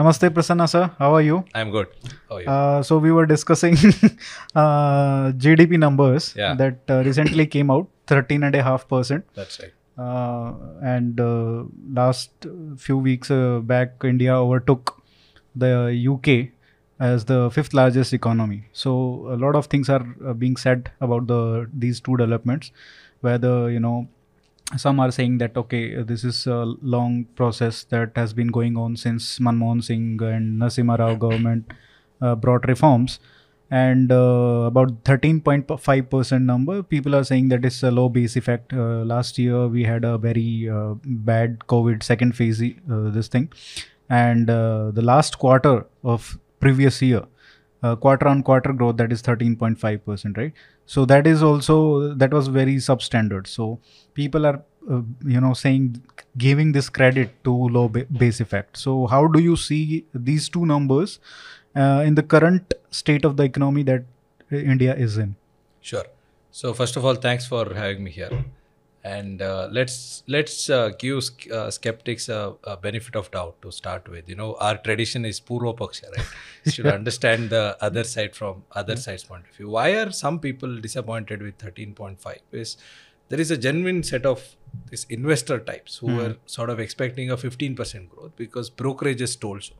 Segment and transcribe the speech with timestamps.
[0.00, 0.90] Namaste, Prasanna sir.
[0.98, 1.44] How are you?
[1.54, 1.88] I'm good.
[2.30, 2.48] How are you?
[2.48, 3.74] Uh, so we were discussing
[4.54, 6.54] uh, GDP numbers Yeah.
[6.54, 9.26] that uh, recently came out, thirteen and a half percent.
[9.34, 9.74] That's right.
[9.98, 12.46] Uh, and uh, last
[12.78, 14.94] few weeks uh, back, India overtook
[15.54, 15.74] the
[16.14, 16.54] UK
[16.98, 18.64] as the fifth largest economy.
[18.72, 22.72] So a lot of things are uh, being said about the these two developments.
[23.20, 24.08] Whether you know,
[24.76, 28.96] some are saying that okay, this is a long process that has been going on
[28.96, 31.72] since Manmohan Singh and Narasimha Rao government
[32.20, 33.18] uh, brought reforms.
[33.72, 38.72] And uh, about 13.5% number, people are saying that it's a low base effect.
[38.72, 43.52] Uh, last year, we had a very uh, bad COVID second phase, uh, this thing.
[44.08, 47.22] And uh, the last quarter of previous year,
[47.84, 50.52] uh, quarter on quarter growth, that is 13.5%, right?
[50.92, 51.74] So that is also,
[52.14, 53.46] that was very substandard.
[53.46, 53.78] So
[54.14, 56.02] people are, uh, you know, saying,
[56.36, 58.76] giving this credit to low ba- base effect.
[58.76, 61.20] So how do you see these two numbers
[61.76, 64.02] uh, in the current state of the economy that
[64.50, 65.36] India is in?
[65.80, 66.06] Sure.
[66.50, 68.44] So first of all, thanks for having me here.
[69.02, 74.06] And uh, let's let's uh, give uh, skeptics a, a benefit of doubt to start
[74.08, 74.28] with.
[74.28, 76.26] You know, our tradition is Purva Paksha, right?
[76.64, 79.70] You should understand the other side from other side's point of view.
[79.70, 82.36] Why are some people disappointed with 13.5?
[82.52, 82.76] Is
[83.30, 84.56] there is a genuine set of
[84.90, 89.74] these investor types who were sort of expecting a 15% growth because brokerages told so.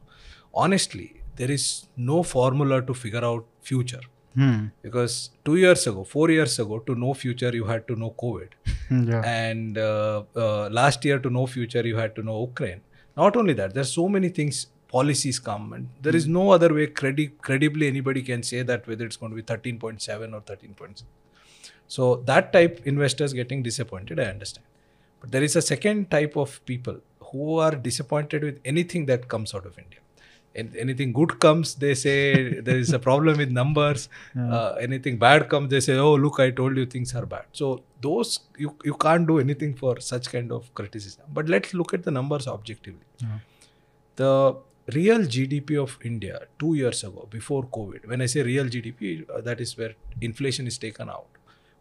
[0.55, 4.01] Honestly, there is no formula to figure out future
[4.35, 4.67] Hmm.
[4.83, 8.49] because two years ago, four years ago, to know future, you had to know COVID.
[8.91, 9.23] Yeah.
[9.25, 12.81] And uh, uh, last year, to know future, you had to know Ukraine.
[13.17, 16.87] Not only that, there's so many things, policies come, and there is no other way
[16.89, 21.05] credi- credibly anybody can say that whether it's going to be 13.7 or 13.6.
[21.87, 24.67] So that type investors getting disappointed, I understand.
[25.21, 26.99] But there is a second type of people
[27.31, 30.00] who are disappointed with anything that comes out of India.
[30.55, 34.09] An- anything good comes, they say there is a problem with numbers.
[34.37, 37.83] Uh, anything bad comes, they say, "Oh, look, I told you things are bad." So
[38.01, 41.25] those you you can't do anything for such kind of criticism.
[41.39, 43.07] But let's look at the numbers objectively.
[43.19, 43.39] Yeah.
[44.17, 44.57] The
[44.95, 49.41] real GDP of India two years ago, before COVID, when I say real GDP, uh,
[49.43, 51.27] that is where inflation is taken out,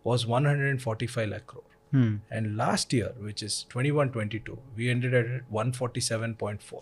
[0.03, 1.63] was 145 lakh crore.
[1.91, 2.17] Hmm.
[2.29, 6.81] And last year, which is 21 22, we ended at 147.4.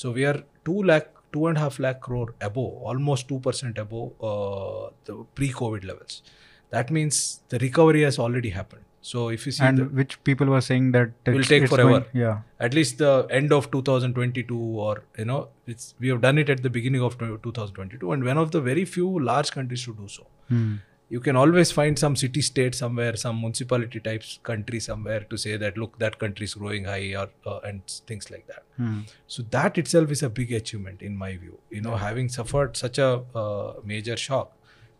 [0.00, 5.48] So we are 2 lakh, 2.5 lakh crore above, almost 2% above uh, the pre
[5.60, 6.22] COVID levels.
[6.70, 8.82] That means the recovery has already happened.
[9.00, 11.90] So if you see And the, which people were saying that it Will take forever.
[11.90, 12.40] going- yeah.
[12.68, 15.38] at least the end of 2022 or you know
[15.74, 18.84] it's we have done it at the beginning of 2022 and one of the very
[18.96, 20.74] few large countries to do so Hmm.
[21.08, 25.56] You can always find some city state somewhere some municipality types country somewhere to say
[25.56, 28.62] that look that country is growing high or uh, and things like that.
[28.76, 29.00] Hmm.
[29.26, 31.58] so that itself is a big achievement in my view.
[31.70, 34.52] You know having suffered such a uh, major shock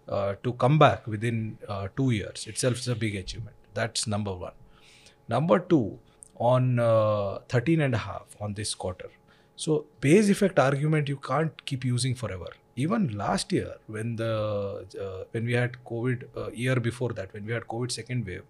[0.09, 3.56] uh, to come back within uh, 2 years itself is a big achievement.
[3.75, 4.53] That's number 1
[5.28, 5.99] number 2
[6.39, 9.11] on uh, 13 and a half on this quarter.
[9.56, 12.50] So base effect argument you can't keep using forever
[12.85, 14.33] even last year when the
[15.05, 18.43] uh, when we had covid uh, year before that when we had covid second wave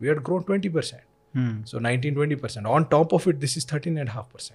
[0.00, 1.00] we had grown 20%
[1.34, 1.52] Hmm.
[1.70, 4.50] so 19 20% on top of it this is 13.5%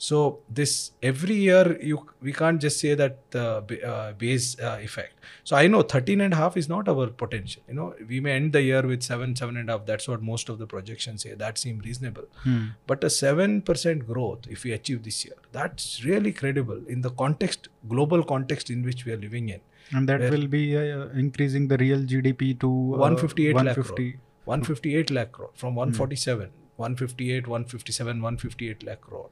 [0.00, 4.78] so this every year you we can't just say that the ba- uh, base uh,
[4.80, 5.14] effect.
[5.42, 7.62] So i know 13 and a half is not our potential.
[7.68, 9.86] You know we may end the year with 7 7 and a half.
[9.86, 11.34] That's what most of the projections say.
[11.34, 12.28] That seem reasonable.
[12.44, 12.66] Hmm.
[12.86, 17.68] but a 7% growth if we achieve this year that's really credible in the context
[17.88, 19.60] global context in which we are living in.
[19.92, 24.18] And that will be uh, increasing the real GDP to uh, 158 lakh 150.
[24.44, 29.30] 158 lakh crore from 147 158 157 158 lakh crore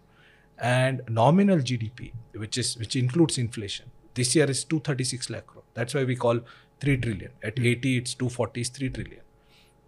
[0.58, 5.62] and nominal gdp which is which includes inflation this year is 236 lakh crore.
[5.74, 6.40] That's why we call
[6.80, 7.32] 3 trillion.
[7.42, 9.20] At 80 it's 240 is 3 trillion.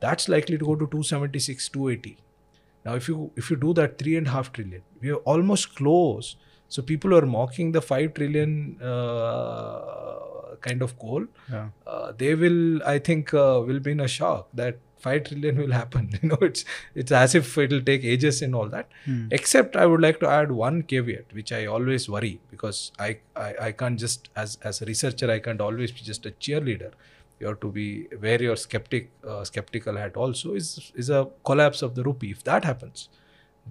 [0.01, 2.19] That's likely to go to 276 280
[2.85, 5.75] now if you if you do that three and a half trillion we are almost
[5.77, 6.37] close.
[6.69, 11.69] So people are mocking the 5 trillion uh, kind of goal Yeah.
[11.87, 15.73] uh, they will i think uh, will be in a shock that 5 trillion will
[15.73, 16.11] happen.
[16.23, 16.65] You know it's
[16.95, 18.89] it's as if it will take ages and all that.
[19.05, 19.27] Hmm.
[19.39, 23.09] except i would like to add one caveat which i always worry because I,
[23.45, 26.91] I i can't just as as a researcher i can't always be just a cheerleader.
[27.41, 27.85] You have to be
[28.23, 30.71] wear your skeptic uh, skeptical hat also is
[31.05, 31.21] is a
[31.51, 32.31] collapse of the rupee.
[32.37, 33.09] If that happens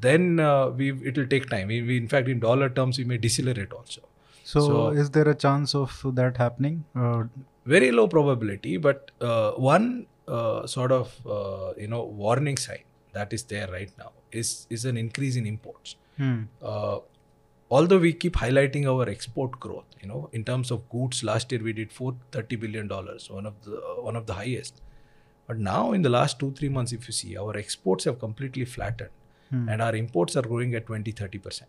[0.07, 1.67] then uh, we it will take time.
[1.67, 4.01] We, we, in fact in dollar terms we may decelerate also.
[4.43, 6.85] So, So- is there a chance of that happening?
[6.95, 7.23] Uh,
[7.65, 12.83] very low probability but uh, one uh, sort of uh, you know warning sign
[13.13, 15.95] that is there right now is is an increase in imports.
[16.17, 16.43] Hmm.
[16.63, 16.97] uh,
[17.69, 21.61] although we keep highlighting our export growth you know in terms of goods last year
[21.61, 23.77] we did 430 billion dollars one of the
[24.09, 24.81] one of the highest.
[25.47, 28.65] But now in the last 2 3 months if you see our exports have completely
[28.65, 29.11] flattened
[29.69, 31.61] and our imports are growing at 20 30%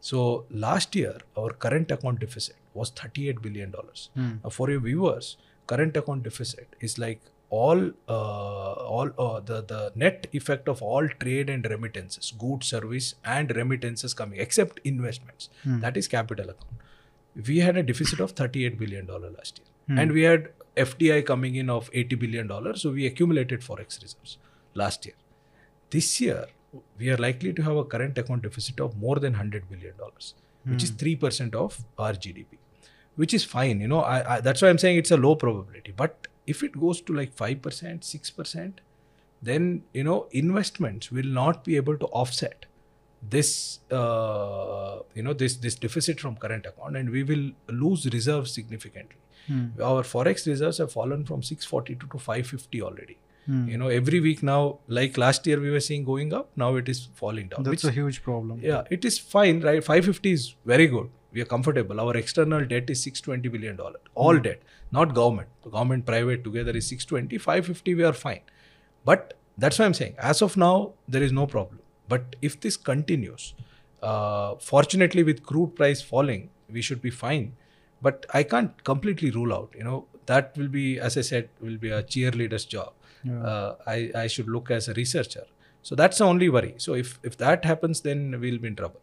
[0.00, 4.08] so last year our current account deficit was 38 billion dollars.
[4.42, 5.36] Now for your viewers
[5.66, 7.20] current account deficit is like
[7.60, 13.08] all uh, all uh, the the net effect of all trade and remittances goods service
[13.36, 15.50] and remittances coming except investments.
[15.84, 17.46] That is capital account.
[17.50, 19.98] We had a deficit of 38 billion dollar last year.
[20.00, 20.48] And we had
[20.86, 24.38] fdi coming in of 80 billion dollars so we accumulated forex reserves
[24.82, 25.16] last year.
[25.96, 26.46] This year
[26.98, 30.34] we are likely to have a current account deficit of more than 100 billion dollars
[30.70, 32.58] which is 3% of our gdp
[33.22, 35.92] which is fine you know I, I that's why i'm saying it's a low probability
[36.02, 38.72] but if it goes to like 5% 6%
[39.42, 42.66] then you know investments will not be able to offset
[43.28, 48.52] this uh, you know this this deficit from current account and we will lose reserves
[48.52, 49.16] significantly.
[49.46, 49.66] Hmm.
[49.82, 53.18] Our forex reserves have fallen from 642 to 550 already.
[53.46, 53.68] Hmm.
[53.68, 56.88] You know every week now like last year we were seeing going up now it
[56.88, 58.60] is falling down That's which a huge problem.
[58.62, 59.82] yeah it is fine right?
[59.82, 61.08] 550 is very good.
[61.32, 62.00] We are comfortable.
[62.00, 64.42] Our external debt is 620 billion dollar all hmm.
[64.42, 64.62] debt
[64.92, 65.48] not government.
[65.64, 68.40] The government private together is 620 550 we are fine.
[69.04, 71.80] But that's why i'm saying as of now there is no problem.
[72.08, 73.54] But if this continues
[74.02, 77.52] uh, fortunately with crude price falling we should be fine.
[78.00, 81.78] But i can't completely rule out you know that will be as i said will
[81.78, 82.92] be a cheerleader's job.
[83.44, 85.44] Uh, I, I should look as a researcher.
[85.82, 86.74] So that's the only worry.
[86.78, 89.00] So if if that happens then we'll be in trouble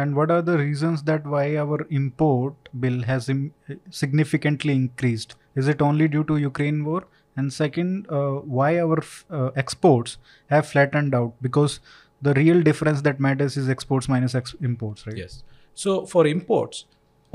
[0.00, 3.52] And what are the reasons that why our import bill has Im-
[3.90, 5.36] significantly increased?
[5.54, 7.04] Is it only due to Ukraine war?
[7.36, 10.18] And second, uh, why our f- uh, exports
[10.54, 11.32] have flattened out?
[11.46, 11.80] Because
[12.28, 15.16] the real difference that matters is exports minus ex- imports, right?
[15.24, 15.42] Yes.
[15.74, 16.84] So for imports,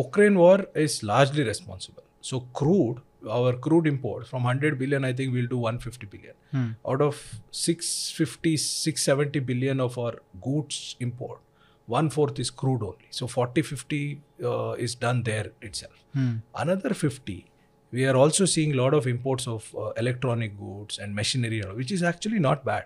[0.05, 2.03] Ukraine war is largely responsible.
[2.29, 2.97] So crude,
[3.39, 6.35] our crude imports from 100 billion, I think we'll do 150 billion.
[6.93, 7.15] Out of
[7.51, 11.39] 650, 670 billion of our goods import,
[11.88, 13.07] one fourth is crude only.
[13.10, 15.94] So 40, 50 uh, is done there itself.
[16.56, 17.45] Another 50,
[17.92, 21.92] we are also seeing a lot of imports of uh, electronic goods and machinery, which
[21.92, 22.86] is actually not bad.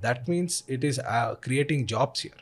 [0.00, 2.32] That means it is uh, creating jobs here.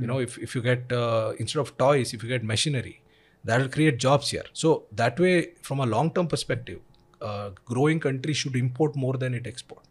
[0.00, 3.02] You know, if, if you get, uh, instead of toys, if you get machinery,
[3.44, 4.44] that will create jobs here.
[4.52, 6.80] So that way, from a long-term perspective,
[7.20, 9.82] uh, growing country should import more than it export.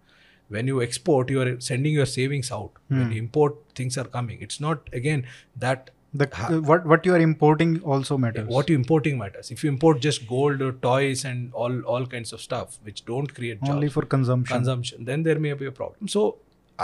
[0.55, 2.71] When you export, you are sending your savings out.
[2.87, 4.41] When you import, things are coming.
[4.41, 5.25] It's not again
[5.67, 8.45] that The, uh, what what you are importing also matters.
[8.57, 9.49] what you importing matters.
[9.55, 13.33] If you import just gold or toys and all all kinds of stuff which don't
[13.39, 14.55] create jobs, only for consumption.
[14.57, 16.07] consumption, then there may be a problem.
[16.15, 16.23] So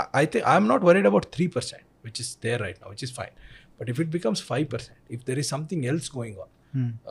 [0.02, 3.06] I, I think I'm not worried about three percent, which is there right now, which
[3.08, 3.34] is fine.
[3.80, 6.50] But if it becomes five percent, if there is something else going on,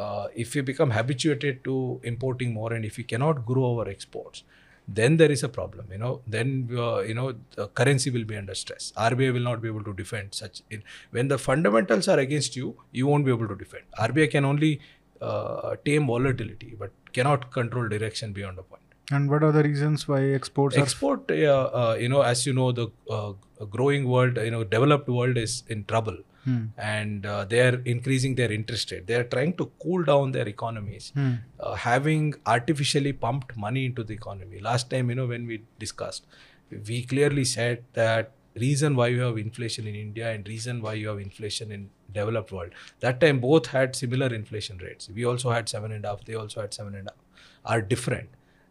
[0.04, 1.78] uh, if we become habituated to
[2.12, 4.44] importing more, and if we cannot grow our exports,
[4.94, 5.86] then there is a problem.
[5.90, 8.92] You know, then uh, you know the currency will be under stress.
[8.96, 10.62] RBI will not be able to defend such.
[10.70, 13.84] In, when the fundamentals are against you, you won't be able to defend.
[13.98, 14.80] RBI can only
[15.20, 18.82] uh, tame volatility, but cannot control direction beyond a point.
[19.10, 22.52] And what are the reasons why exports are Export, uh, uh, you know, as you
[22.52, 23.32] know, the uh,
[23.70, 26.16] growing world, you know, developed world is in trouble,
[26.76, 29.06] and uh, they are increasing their interest rate.
[29.06, 31.12] They are trying to cool down their economies,
[31.60, 34.58] uh, having artificially pumped money into the economy.
[34.60, 36.26] Last time, you know, when we discussed,
[36.88, 41.08] we clearly said that reason why you have inflation in India and reason why you
[41.08, 42.72] have inflation in developed world.
[43.00, 45.08] That time both had similar inflation rates.
[45.14, 46.24] We also had seven and a half.
[46.24, 47.18] They also had seven and a half.
[47.64, 48.28] Are different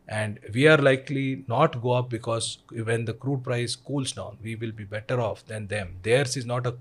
[0.07, 2.57] and we are likely not go up because
[2.89, 6.45] when the crude price cools down we will be better off than them theirs is
[6.45, 6.73] not a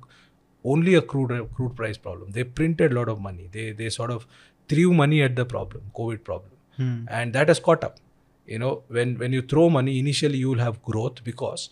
[0.64, 2.30] only a crude crude price problem.
[2.30, 3.48] They printed a lot of money.
[3.52, 4.26] They they sort of
[4.68, 6.52] threw money at the problem covid problem.
[6.76, 7.04] Hmm.
[7.08, 7.98] And that has caught up.
[8.46, 11.70] You know when when you throw money initially you will have growth because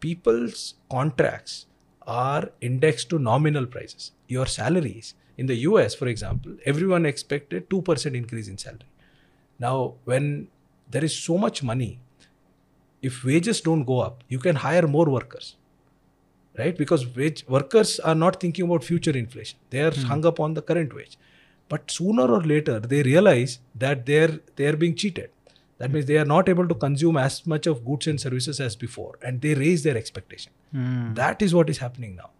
[0.00, 1.66] people's contracts
[2.06, 4.12] are indexed to nominal prices.
[4.28, 8.92] Your salaries in the us for example everyone expected 2% increase in salary.
[9.58, 10.48] Now, when
[10.90, 11.98] there is so much money,
[13.02, 15.56] if wages don't go up, you can hire more workers,
[16.58, 16.76] right?
[16.76, 20.02] Because wage workers are not thinking about future inflation; they are hmm.
[20.02, 21.18] hung up on the current wage.
[21.68, 25.30] But sooner or later, they realize that they're they're being cheated.
[25.78, 28.76] That means they are not able to consume as much of goods and services as
[28.76, 30.52] before, and they raise their expectation.
[30.72, 31.12] Hmm.
[31.14, 32.30] That is what is happening now.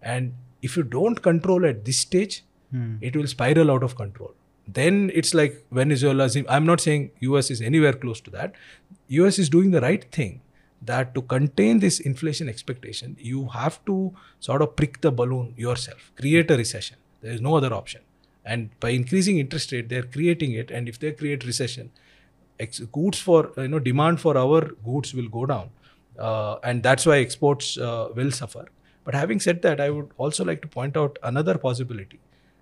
[0.00, 2.96] And if you don't control at this stage, hmm.
[3.00, 4.34] it will spiral out of control
[4.66, 6.28] then it's like Venezuela.
[6.48, 8.54] I'm not saying US is anywhere close to that.
[9.08, 10.40] US is doing the right thing
[10.82, 16.12] that to contain this inflation expectation, you have to sort of prick the balloon yourself,
[16.16, 16.96] create a recession.
[17.22, 18.02] There is no other option.
[18.44, 20.70] And by increasing interest rate, they are creating it.
[20.70, 21.90] And if they create recession,
[22.60, 25.70] ex- goods for you know demand for our goods will go down,
[26.18, 28.66] uh, and that's why exports uh, will suffer.
[29.04, 32.20] But having said that, I would also like to point out another possibility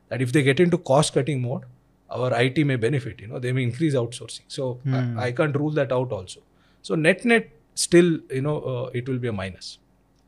[0.09, 1.64] that if they get into cost cutting mode,
[2.11, 3.21] our IT may benefit.
[3.21, 4.42] You know, they may increase outsourcing.
[4.49, 4.78] So
[5.18, 6.40] I, I can't rule that out also.
[6.83, 9.78] So net net still you know uh, it will be a minus.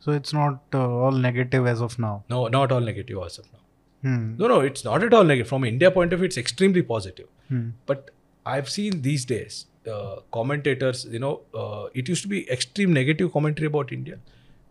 [0.01, 2.25] So it's not uh, all negative as of now.
[2.29, 3.59] No, not all negative as of now.
[4.03, 4.37] Hmm.
[4.37, 5.49] No, no, it's not at all negative.
[5.49, 7.27] From India point of view, it's extremely positive.
[7.49, 7.71] Hmm.
[7.87, 8.11] But
[8.45, 13.33] I've seen these days uh, commentators, you know, uh, it used to be extreme negative
[13.33, 14.19] commentary about India.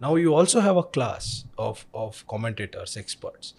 [0.01, 3.53] Now you also have a class of, of commentators, experts,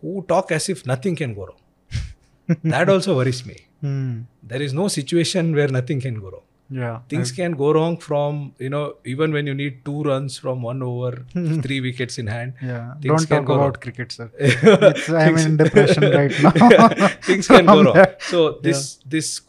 [0.00, 2.58] who talk as if nothing can go wrong.
[2.64, 3.56] that also worries me.
[3.80, 4.22] Hmm.
[4.42, 6.45] There is no situation where nothing can go wrong.
[6.68, 7.00] Yeah.
[7.08, 10.82] Things can go wrong from, you know, even when you need two runs from one
[10.82, 11.24] over,
[11.62, 12.54] three wickets in hand.
[12.62, 12.94] Yeah.
[12.94, 13.72] Things Don't can talk go about wrong.
[13.74, 14.30] cricket, sir.
[14.40, 17.08] It's, I'm in depression right now.
[17.22, 17.94] things can go wrong.
[17.94, 18.20] that.
[18.22, 19.40] So this this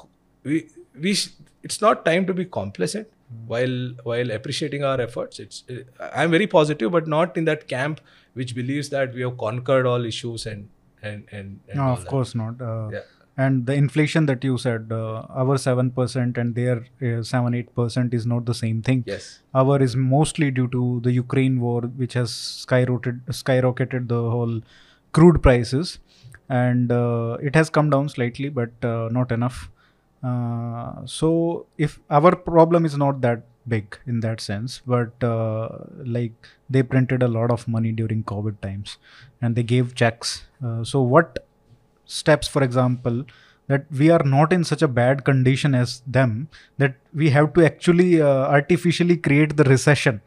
[0.44, 0.68] we
[1.00, 1.30] we sh-
[1.64, 3.48] it's not time to be complacent Hmm.
[3.52, 5.40] while while appreciating our efforts.
[5.40, 8.00] It's uh, I'm very positive, but not in that camp
[8.36, 10.70] which believes that we have conquered all issues and
[11.02, 12.10] and and, and no, of that.
[12.14, 12.62] course not.
[12.62, 13.02] Uh, Yeah.
[13.38, 18.26] And the inflation that you said, uh, our 7% and their uh, 7 8% is
[18.26, 19.04] not the same thing.
[19.06, 19.42] Yes.
[19.54, 24.62] Our is mostly due to the Ukraine war, which has skyrocketed, skyrocketed the whole
[25.12, 26.00] crude prices.
[26.50, 29.70] And uh, it has come down slightly, but uh, not enough.
[30.24, 35.70] Uh, so, if our problem is not that big in that sense, but uh,
[36.04, 38.98] like they printed a lot of money during COVID times
[39.42, 40.46] and they gave checks.
[40.64, 41.47] Uh, so, what
[42.08, 43.26] steps, for example,
[43.68, 46.48] that we are not in such a bad condition as them
[46.78, 50.22] that we have to actually uh, artificially create the recession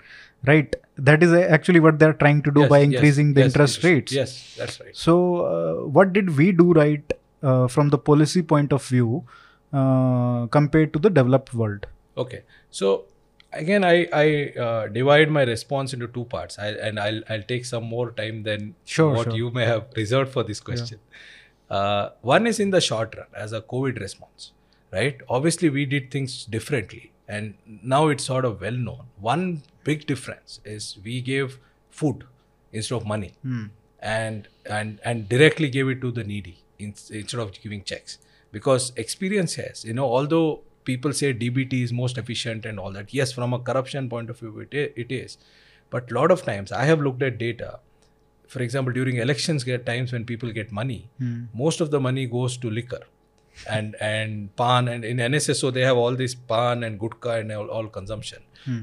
[0.47, 3.49] right that is actually what they're trying to do Yes, by yes, increasing the yes,
[3.49, 4.95] interest yes, rates Yes, that's right.
[4.95, 5.15] so
[5.47, 9.25] uh, what did we do right uh, from the policy point of view
[9.73, 12.43] uh, compared to the developed world Okay.
[12.71, 13.05] So
[13.53, 17.65] again, I I uh, divide my response into two parts, I, and I'll I'll take
[17.65, 19.37] some more time than Sure, what sure.
[19.37, 20.99] you may have reserved for this question.
[21.71, 24.53] Uh, one is in the short run as a COVID response,
[24.93, 25.21] right?
[25.29, 27.55] Obviously, we did things differently, and
[27.95, 29.05] now it's sort of well known.
[29.21, 31.59] One big difference is we gave
[31.91, 32.25] food
[32.73, 33.33] instead of money,
[34.01, 38.19] and and and directly gave it to the needy in, instead of giving checks
[38.53, 43.13] because experience has you know although people say dbt is most efficient and all that
[43.13, 45.37] yes from a corruption point of view it, it is
[45.91, 47.79] but a lot of times i have looked at data
[48.53, 51.01] for example during elections get times when people get money.
[51.65, 53.03] Most of the money goes to liquor
[53.77, 57.69] and and pan and in nsso they have all this pan and gutka and all,
[57.79, 58.41] all consumption.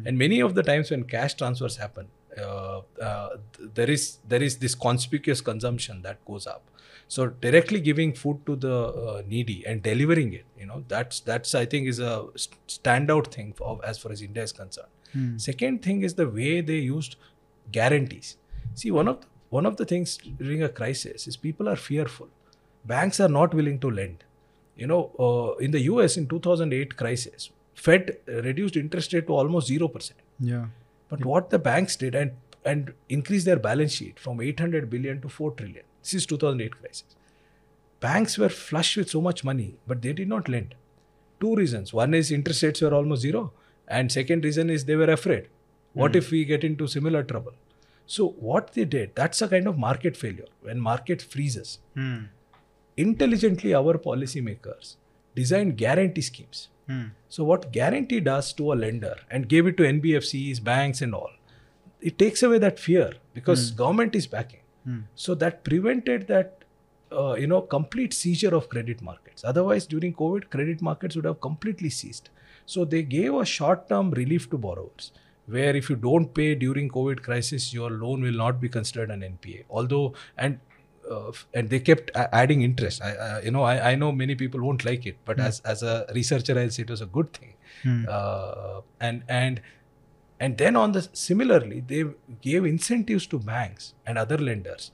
[0.07, 2.07] And many of the times when cash transfers happen
[2.45, 3.29] uh, uh,
[3.77, 6.63] there is there is this conspicuous consumption that goes up.
[7.15, 11.55] So directly giving food to the uh, needy and delivering it you know that's that's
[11.63, 12.13] i think is a
[12.77, 14.93] standout thing for, as far as india is concerned.
[15.49, 17.15] Second thing is the way they used
[17.71, 18.37] guarantees.
[18.81, 22.29] See one of the, one of the things during a crisis is people are fearful
[22.85, 24.23] banks are not willing to lend
[24.75, 29.69] you know uh, in the us in 2008 crisis fed reduced interest rate to almost
[29.69, 30.65] 0% yeah
[31.09, 32.31] but what the banks did and
[32.67, 35.83] and increased their balance sheet from 800 billion to 4 trillion.
[36.03, 37.15] This is 2008 crisis.
[37.99, 40.75] Banks were flush with so much money, but they did not lend.
[41.39, 41.93] Two reasons.
[41.93, 43.51] One is interest rates were almost zero,
[43.87, 45.47] and second reason is they were afraid.
[45.93, 47.53] What if we get into similar trouble?
[48.07, 50.47] So what they did, that's a kind of market failure.
[50.61, 52.23] When market freezes, hmm.
[52.95, 54.95] intelligently our policymakers
[55.35, 56.69] designed guarantee schemes.
[56.87, 57.07] Hmm.
[57.27, 61.31] So what guarantee does to a lender and gave it to NBFCs, banks and all,
[62.01, 63.77] it takes away that fear because hmm.
[63.77, 64.61] government is backing.
[65.15, 66.63] So that prevented that
[67.11, 69.43] uh, you know complete seizure of credit markets.
[69.43, 72.29] Otherwise, during COVID, credit markets would have completely ceased.
[72.65, 75.11] So they gave a short-term relief to borrowers,
[75.47, 79.21] where if you don't pay during COVID crisis, your loan will not be considered an
[79.21, 79.63] NPA.
[79.69, 80.59] Although and
[81.09, 83.01] uh, and they kept adding interest.
[83.01, 86.05] I, you know I, I know many people won't like it, but as as a
[86.13, 87.53] researcher, I'll say it was a good thing.
[88.09, 89.61] Uh, and and
[90.39, 92.05] and then on the similarly, they
[92.41, 94.91] gave incentives to banks and other lenders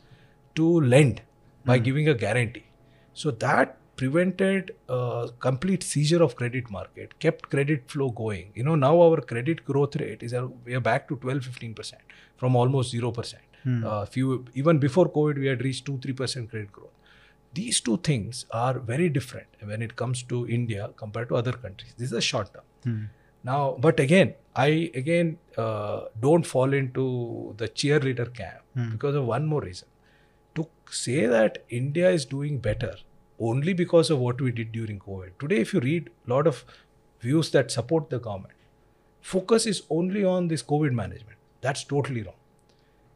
[0.56, 1.22] to lend
[1.66, 2.66] by giving a guarantee.
[3.14, 8.52] So that prevented uh, complete seizure of credit market, kept credit flow going.
[8.56, 11.74] You know now our credit growth rate is uh, we are back to 12 15
[11.74, 12.02] percent
[12.38, 13.44] from almost zero percent.
[13.86, 16.90] Uh, few even before COVID we had reached two three percent credit growth.
[17.54, 21.94] These two things are very different when it comes to India compared to other countries.
[21.98, 22.64] This is a short term.
[23.44, 29.46] Now, but again, I again uh, don't fall into the cheerleader camp because of one
[29.56, 29.90] more reason.
[30.58, 30.64] to
[30.96, 32.90] say that India is doing better
[33.50, 35.32] only because of what we did during COVID.
[35.40, 36.64] Today, if you read a lot of
[37.20, 38.54] views that support the government,
[39.22, 41.38] focus is only on this COVID management.
[41.62, 42.42] That's totally wrong.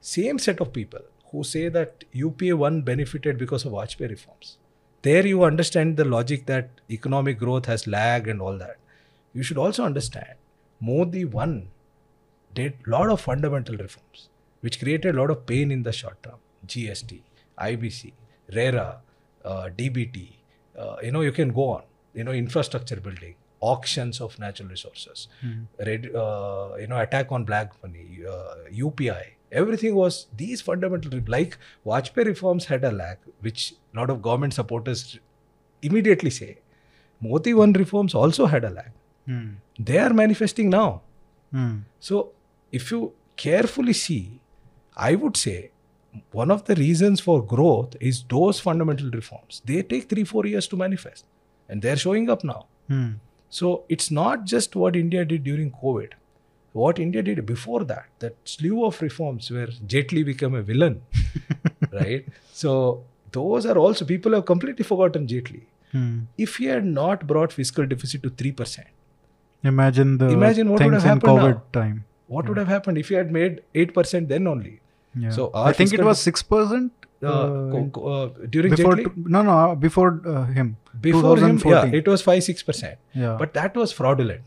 [0.01, 4.57] Same set of people who say that UPA 1 benefited because of Vajpayee reforms.
[5.01, 8.77] There you understand the logic that economic growth has lagged and all that.
[9.33, 10.35] You should also understand
[10.79, 11.67] Modi 1
[12.53, 14.29] did a lot of fundamental reforms
[14.61, 16.39] which created a lot of pain in the short term.
[16.65, 17.21] GST,
[17.59, 18.13] IBC,
[18.53, 18.97] RERA,
[19.69, 20.29] DBT,
[20.77, 25.27] uh, you know, you can go on, you know, infrastructure building, auctions of natural resources,
[25.43, 32.25] uh, you know, attack on black money, uh, UPI, everything was these fundamental, like Vajpayee
[32.25, 35.19] reforms had a lag, which a lot of government supporters
[35.81, 36.57] immediately say.
[37.21, 38.91] Modi 1 reforms also had a lag.
[39.25, 39.49] Hmm.
[39.79, 41.01] They are manifesting now.
[41.51, 41.79] Hmm.
[41.99, 42.31] So,
[42.71, 44.41] if you carefully see,
[44.95, 45.71] I would say
[46.31, 49.61] one of the reasons for growth is those fundamental reforms.
[49.65, 51.25] They take three, four years to manifest,
[51.69, 52.65] and they're showing up now.
[52.87, 53.09] Hmm.
[53.49, 56.13] So, it's not just what India did during COVID.
[56.73, 61.01] What India did before that, that slew of reforms where Jaitley became a villain,
[61.91, 62.25] right?
[62.51, 65.63] So, those are also, people have completely forgotten Jaitley.
[65.91, 66.19] Hmm.
[66.37, 68.83] If he had not brought fiscal deficit to 3%,
[69.63, 71.63] Imagine the Imagine what would have in happened COVID now.
[71.73, 72.05] time.
[72.27, 74.79] what would have happened if he had made 8% then only?
[75.15, 75.29] Yeah.
[75.29, 76.91] So I think it was six percent
[77.23, 78.95] uh, co- co- uh, during before.
[78.95, 80.77] T- no, no, uh, before uh, him.
[81.01, 82.95] before him, yeah, it was 5 6%.
[83.13, 84.41] Yeah, But that was fraudulent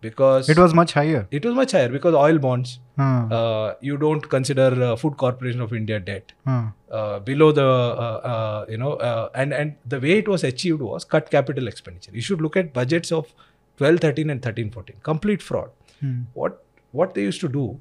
[0.00, 1.26] because it was much higher.
[1.30, 5.72] it was much higher because oil bonds, uh, you don't consider uh, Food Corporation of
[5.72, 6.32] India debt.
[6.46, 10.80] Uh, below the, uh, uh, you know, uh, and, and the way it was achieved
[10.80, 12.10] was cut capital expenditure.
[12.12, 13.32] You should look at budgets of
[13.76, 14.96] 12, 13, and 13, 14.
[15.02, 15.70] Complete fraud.
[16.00, 16.20] Hmm.
[16.32, 17.78] what what they used to do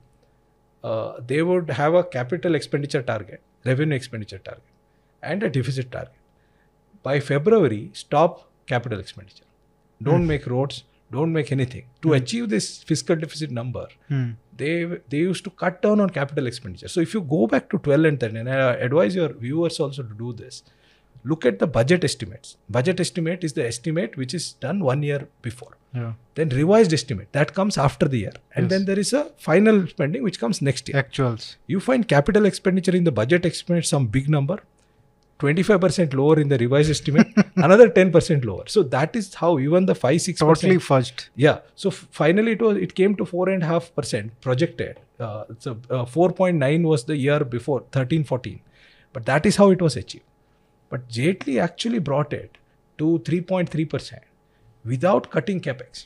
[0.83, 4.63] uh, they would have a capital expenditure target revenue expenditure target
[5.21, 6.13] and a deficit target.
[7.03, 9.45] By february stop capital expenditure.
[10.03, 11.85] Don't make roads don't make anything.
[12.03, 14.31] To achieve this fiscal deficit number Hmm.
[14.61, 14.73] they
[15.13, 16.87] they used to cut down on capital expenditure.
[16.95, 20.03] So if you go back to 12 and 13 and i advise your viewers also
[20.03, 20.63] to do this
[21.23, 22.57] look at the budget estimates.
[22.69, 25.75] Budget estimate is the estimate which is done one year before.
[25.95, 26.13] Yeah.
[26.35, 28.33] then revised estimate that comes after the year.
[28.55, 28.69] And Yes.
[28.71, 31.01] then there is a final spending which comes next year.
[31.03, 31.55] Actuals.
[31.65, 34.59] you find capital expenditure in the budget estimate some big number
[35.39, 38.63] 25% lower in the revised estimate another 10% lower.
[38.67, 41.29] So that is how even the 5 6 Totally fudged.
[41.35, 41.59] yeah.
[41.75, 44.99] So f- finally it was it came to four and a half percent projected.
[45.19, 48.59] Uh, so uh, 4.9 was the year before 13 14
[49.11, 50.23] but that is how it was achieved
[50.89, 52.57] but Jaitley actually brought it
[52.97, 54.23] to 3.3 percent
[54.85, 56.05] without cutting capex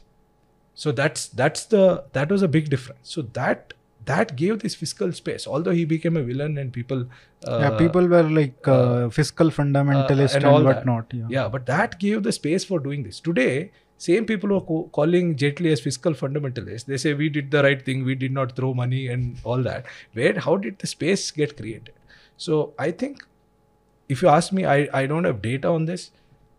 [0.74, 3.74] so that's that's the that was a big difference so that
[4.06, 7.06] that gave this fiscal space although he became a villain and people
[7.48, 10.78] uh, yeah, people were like uh, fiscal fundamentalist and and, all that.
[10.78, 11.06] whatnot.
[11.14, 11.26] Yeah.
[11.30, 13.20] yeah, but that gave the space for doing this.
[13.20, 16.86] Today, same people who are co- calling Jaitley as fiscal fundamentalist.
[16.86, 19.86] They say we did the right thing, we did not throw money and all that.
[20.14, 21.94] Where, how did the space get created?
[22.38, 23.26] So I think,
[24.10, 26.12] if you ask me, I, I don't have data on this.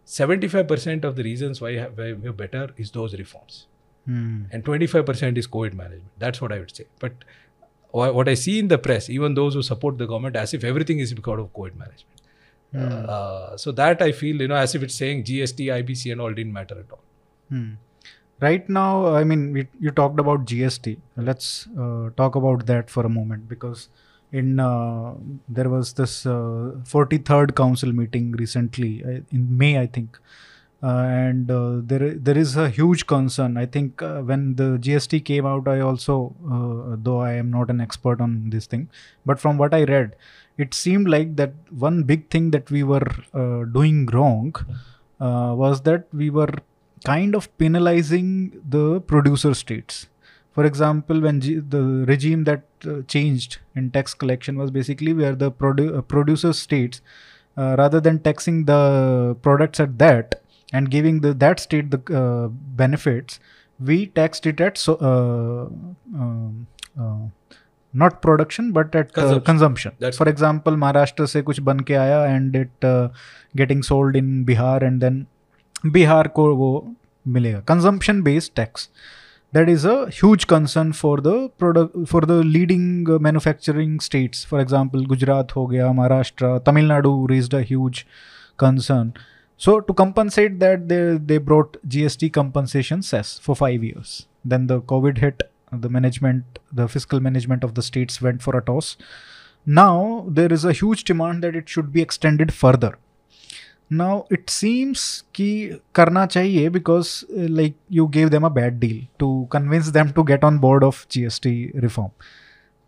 [0.07, 3.67] 75% of the reasons why, why we're better is those reforms.
[4.07, 4.45] Hmm.
[4.51, 6.11] And 25% is COVID management.
[6.19, 6.87] That's what I would say.
[6.99, 7.13] But
[7.91, 10.99] what I see in the press, even those who support the government, as if everything
[10.99, 12.15] is because of COVID management.
[12.75, 16.33] Uh, so that I feel, you know, as if it's saying GST, IBC, and all
[16.33, 17.05] didn't matter at all.
[17.49, 17.75] Hmm.
[18.41, 20.99] Right now, I mean, we, you talked about GST.
[21.17, 23.89] Let's uh, talk about that for a moment because
[24.41, 25.15] in uh,
[25.49, 28.91] there was this uh, 43rd council meeting recently
[29.31, 30.19] in May, I think,
[30.85, 33.57] uh, and uh, there there is a huge concern.
[33.57, 37.71] I think uh, when the GST came out, I also, uh, though I am not
[37.71, 38.91] an expert on this thing,
[39.25, 40.17] but from what I read,
[40.59, 44.55] it seemed like that one big thing that we were uh, doing wrong
[45.21, 46.53] uh, was that we were
[47.05, 50.09] kind of penalizing the producer states
[50.57, 55.35] for example when G- the regime that uh, changed in tax collection was basically where
[55.35, 57.01] the produ- uh, producer states
[57.57, 60.41] uh, rather than taxing the products at that
[60.73, 62.49] and giving the that state the uh,
[62.83, 63.41] benefits
[63.81, 65.65] we taxed it at so uh,
[66.21, 66.67] um,
[67.01, 67.25] uh,
[67.93, 69.93] not production but at consumption, consumption.
[69.99, 72.87] That's for example maharashtra se kuch ban ke aaya and it
[73.61, 75.27] getting sold in bihar and then
[75.99, 76.71] bihar ko wo
[77.37, 77.65] milega.
[77.67, 78.89] Consumption based tax
[79.55, 84.43] that is a huge concern for the product for the leading uh, manufacturing states.
[84.45, 88.01] For example gujarat ho gaya maharashtra tamil nadu raised a huge
[88.65, 89.15] concern.
[89.65, 94.17] So to compensate that they they brought gst compensation cess for 5 years.
[94.53, 95.47] Then the covid hit
[95.85, 98.91] the management the fiscal management of the states went for a toss.
[99.83, 102.95] Now there is a huge demand that it should be extended further
[103.95, 105.05] now it seems
[105.35, 110.23] कि करना चाहिए because like you gave them a bad deal to convince them to
[110.23, 112.11] get on board of G S T reform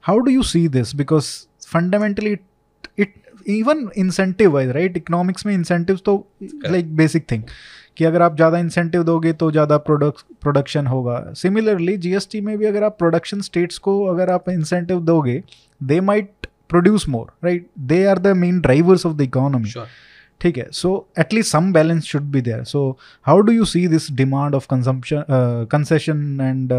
[0.05, 1.31] how do you see this because
[1.69, 2.37] fundamentally
[2.99, 3.15] it
[3.49, 7.43] even incentive wise right economics में incentive तो like basic thing
[7.97, 12.67] कि अगर आप ज़्यादा incentive दोगे तो ज़्यादा product production होगा। सिमिलरली जीएसटी में भी
[12.67, 15.43] अगर आप प्रोडक्शन स्टेट्स को अगर आप इंसेंटिव दोगे
[15.81, 19.73] they might produce more right they are the main drivers of the economy
[20.42, 22.80] ठीक है so at least some balance should be there so
[23.28, 25.24] how do you see this demand of consumption
[25.72, 26.70] concession and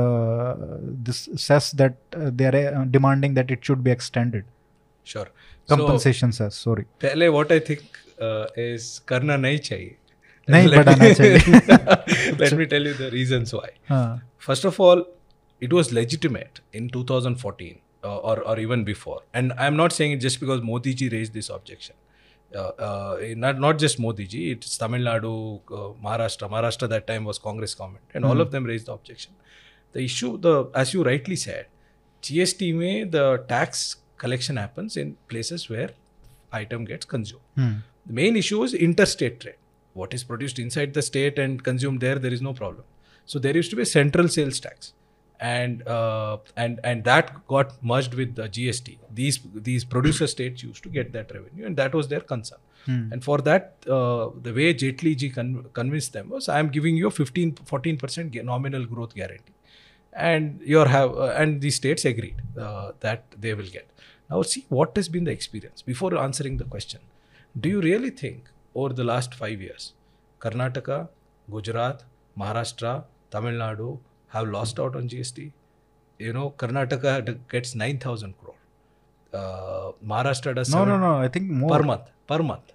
[1.09, 2.57] this cess that they are
[2.97, 4.45] demanding that it should be extended
[5.07, 5.25] Sure.
[5.25, 7.81] So, compensation cess sorry पहले what I think
[8.27, 9.97] uh, is करना नहीं चाहिए.
[10.49, 13.71] नहीं Let बढ़ाना me- चाहिए Let me tell you the reasons why.
[13.89, 14.05] हाँ
[14.47, 15.03] First of all,
[15.63, 19.19] it was legitimate in 2014 uh, or, or even before.
[19.41, 21.97] And I'm not saying it just because Modi ji raised this objection.
[22.56, 26.50] Uh, uh, not, not just Modi ji, it's Tamil Nadu, uh, Maharashtra.
[26.50, 29.34] Maharashtra that time was Congress government, and all of them raised the objection.
[29.92, 31.68] The issue, the as you rightly said,
[32.22, 35.92] GST में the tax collection happens in places where
[36.52, 37.42] item gets consumed.
[37.56, 37.74] Hmm.
[38.06, 39.56] The main issue is interstate trade.
[39.94, 42.86] What is produced inside the state and consumed there, there is no problem.
[43.26, 44.94] So there used to be a central sales tax,
[45.40, 48.98] and uh, and and that got merged with the GST.
[49.14, 52.60] These these producer states used to get that revenue, and that was their concern.
[52.86, 53.12] Hmm.
[53.12, 56.96] And for that, uh, the way Jaitley ji con- convinced them was, I am giving
[56.96, 59.54] you a 15 14 percent nominal growth guarantee,
[60.14, 63.90] and your have uh, and the states agreed uh, that they will get.
[64.30, 67.02] Now see what has been the experience before answering the question.
[67.60, 69.94] Do you really think over the last five years,
[70.40, 71.10] Karnataka,
[71.50, 72.04] Gujarat,
[72.38, 75.52] Maharashtra, Tamil Nadu have lost out on GST?
[76.20, 78.56] You know, Karnataka gets 9,000 crore.
[79.34, 81.16] Uh, Maharashtra does No, no, no.
[81.18, 81.70] I think more.
[81.78, 82.08] per month.
[82.28, 82.74] Per month.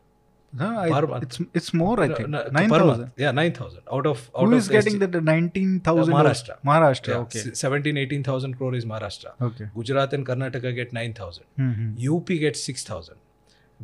[0.60, 1.22] No, I- per month.
[1.24, 1.98] It's it's more.
[2.04, 5.80] I think no, nine per Yeah, 9,000 out of out Who of getting the nineteen
[5.80, 6.12] thousand?
[6.14, 6.56] Uh, Maharashtra.
[6.70, 7.08] Maharashtra.
[7.14, 7.38] Yeah, Okay.
[7.52, 9.32] s- 17 18,000 crore is Maharashtra.
[9.48, 9.68] Okay.
[9.74, 11.44] Gujarat and Karnataka get 9,000.
[11.58, 12.14] Mm-hmm.
[12.16, 13.16] UP gets 6,000.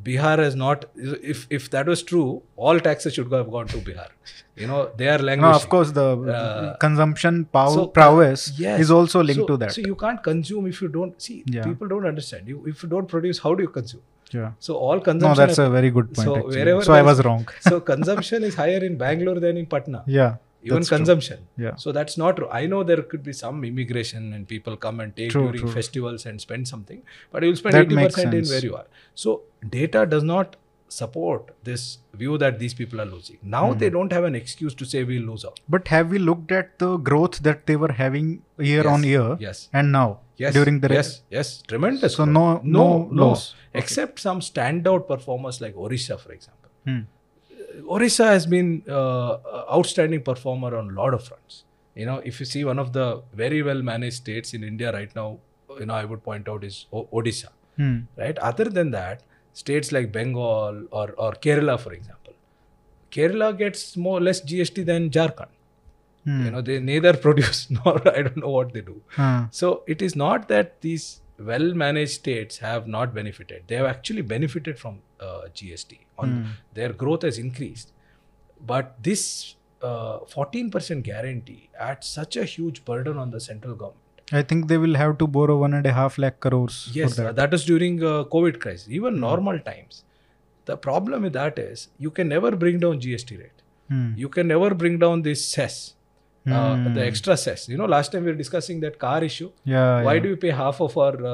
[0.05, 0.85] Bihar has not.
[0.97, 4.09] If if that was true, all taxes should have gone to Bihar.
[4.57, 6.07] You know they are No, of course the
[6.39, 8.81] Uh, consumption pow- so, prowess yes.
[8.81, 9.73] is also linked so, to that.
[9.73, 11.43] So you can't consume if you don't see.
[11.47, 11.65] Yeah.
[11.65, 12.49] People don't understand.
[12.49, 14.03] You if you don't produce, how do you consume?
[14.33, 14.51] yeah.
[14.65, 15.41] So all consumption.
[15.43, 16.27] No, that's a very good point.
[16.29, 16.57] so actually.
[16.59, 17.47] wherever so I was wrong.
[17.69, 20.03] so consumption is higher in Bangalore than in Patna.
[20.19, 20.37] Yeah.
[20.63, 20.97] Even that's true.
[20.99, 21.47] consumption.
[21.57, 21.77] Yeah.
[21.77, 22.49] So that's not true.
[22.51, 25.73] I know there could be some immigration and people come and take True, during true.
[25.73, 28.87] festivals and spend something, but you'll spend eighty percent in where you are.
[29.15, 29.43] So
[29.77, 30.57] data does not
[30.91, 33.39] support this view that these people are losing.
[33.43, 33.79] Now Hmm.
[33.79, 35.61] they don't have an excuse to say we'll lose out.
[35.69, 38.87] But have we looked at the growth that they were having year Yes.
[38.95, 39.69] on year Yes.
[39.73, 40.07] and now
[40.39, 40.55] Yes.
[40.55, 42.17] during the yes, yes, tremendous.
[42.17, 42.35] So growth.
[42.35, 43.27] no- no, no no.
[43.29, 43.45] loss.
[43.55, 43.79] Okay.
[43.85, 46.71] Except some standout performers like Orissa, for example.
[46.87, 47.01] Hmm.
[47.87, 49.39] Orissa has been uh,
[49.73, 51.65] outstanding performer on a lot of fronts.
[51.95, 55.15] You know, if you see one of the very well managed states in India right
[55.15, 55.39] now,
[55.79, 57.99] you know, I would point out is o- Odisha, Hmm.
[58.17, 58.39] right?
[58.39, 62.35] Other than that, states like Bengal or, or Kerala, for example,
[63.11, 65.49] Kerala gets more or less GST than Jharkhand.
[66.25, 66.45] Hmm.
[66.45, 69.01] You know, they neither produce nor I don't know what they do.
[69.51, 73.63] So it is not that these well managed states have not benefited.
[73.67, 75.99] They have actually benefited from uh, GST.
[76.19, 76.51] On Hmm.
[76.75, 77.93] their growth has increased,
[78.67, 84.05] but this uh, 14% guarantee adds such a huge burden on the central government.
[84.33, 87.23] I think they will have to borrow one and a half lakh crores Yes, for
[87.23, 87.37] uh, that.
[87.37, 88.89] that was during uh, COVID crisis.
[88.89, 90.03] Even normal times,
[90.67, 93.63] the problem with that is you can never bring down GST rate.
[93.89, 94.13] Hmm.
[94.17, 95.95] You can never bring down this cess,
[96.53, 96.95] uh, Hmm.
[96.95, 97.69] the extra cess.
[97.69, 99.51] You know, last time we were discussing that car issue.
[99.65, 100.03] Yeah.
[100.03, 100.21] why yeah.
[100.21, 101.33] do we pay half of our uh,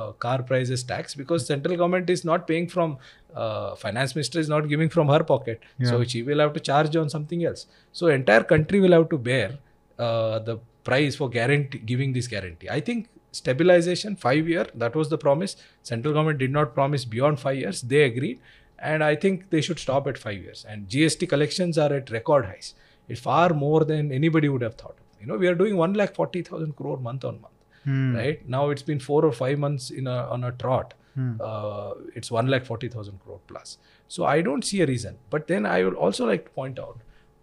[0.00, 2.98] uh, car prices tax because central government is not paying from
[3.34, 5.88] uh, finance minister is not giving from her pocket yeah.
[5.88, 9.18] so she will have to charge on something else so entire country will have to
[9.18, 9.58] bear
[9.98, 15.08] uh, the price for guarantee giving this guarantee i think stabilization 5 year that was
[15.08, 18.40] the promise central government did not promise beyond 5 years they agreed
[18.78, 22.44] and i think they should stop at 5 years and gst collections are at record
[22.52, 22.74] highs
[23.08, 26.14] it's far more than anybody would have thought you know we are doing 1 lakh
[26.14, 28.14] 40000 crore month on month Hmm.
[28.16, 28.42] right?
[28.54, 30.92] Now it's been four or five months in a on a trot.
[31.14, 31.30] Hmm.
[31.46, 33.72] uh, it's 1 lakh 40000 crore plus.
[34.16, 35.16] So i don't see a reason.
[35.34, 37.00] But then i would also like to point out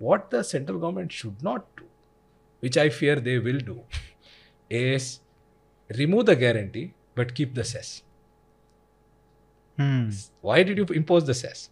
[0.08, 1.88] what the central government should not do
[2.68, 3.76] which i fear they will do
[4.80, 5.10] is
[6.04, 6.86] remove the guarantee
[7.20, 7.92] but keep the cess.
[9.78, 10.10] Hmm.
[10.42, 11.70] why did you impose the cess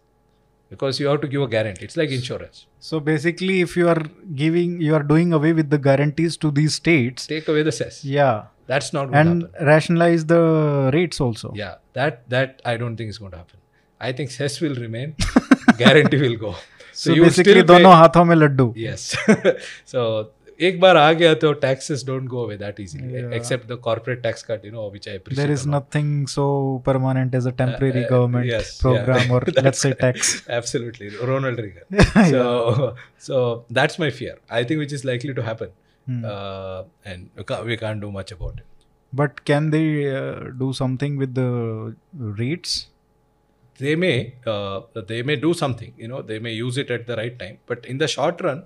[0.70, 1.84] because you have to give a guarantee.
[1.84, 2.66] It's like insurance.
[2.80, 4.02] So basically if you are
[4.34, 8.04] giving you are doing away with the guarantees to these states take away the cess.
[8.04, 8.44] yeah.
[8.70, 9.66] That's not and happen.
[9.66, 11.52] rationalize the rates also.
[11.54, 13.58] Yeah that that i don't think is going to happen.
[14.00, 15.14] I think cess will remain.
[15.78, 16.54] Guarantee will go.
[16.98, 18.64] So, so you basically dono hathon mein laddu.
[18.84, 19.02] Yes.
[19.92, 20.00] So
[20.67, 23.31] एक बार आ गया तो taxes don't go away that easily Yeah.
[23.37, 25.39] except the corporate tax cut you know which I appreciate.
[25.43, 25.73] There is a lot.
[25.77, 26.45] nothing so
[26.89, 29.33] permanent as a temporary Uh, uh, government yes, program yeah.
[29.37, 30.35] or let's That's- say tax.
[30.59, 31.87] Absolutely, Ronald Reagan.
[32.01, 32.29] Yeah.
[32.35, 32.95] So,
[33.29, 33.39] so
[33.79, 34.35] that's my fear.
[34.59, 35.73] I think which is likely to happen,
[36.11, 36.21] Hmm.
[36.35, 36.83] uh,
[37.13, 38.69] and we can't, we can't do much about it.
[39.21, 39.85] But can they
[40.21, 41.49] uh, do something with the
[42.43, 42.77] rates?
[43.79, 44.81] They may, uh,
[45.11, 45.93] they may do something.
[45.97, 47.57] You know, they may use it at the right time.
[47.73, 48.63] But in the short run,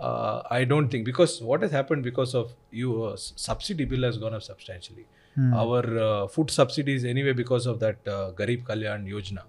[0.00, 4.18] uh, I don't think because what has happened because of you uh, subsidy bill has
[4.18, 5.06] gone up substantially.
[5.34, 5.54] Hmm.
[5.54, 9.44] Our uh, food subsidies anyway because of that uh, Garib Kalyan Yojana,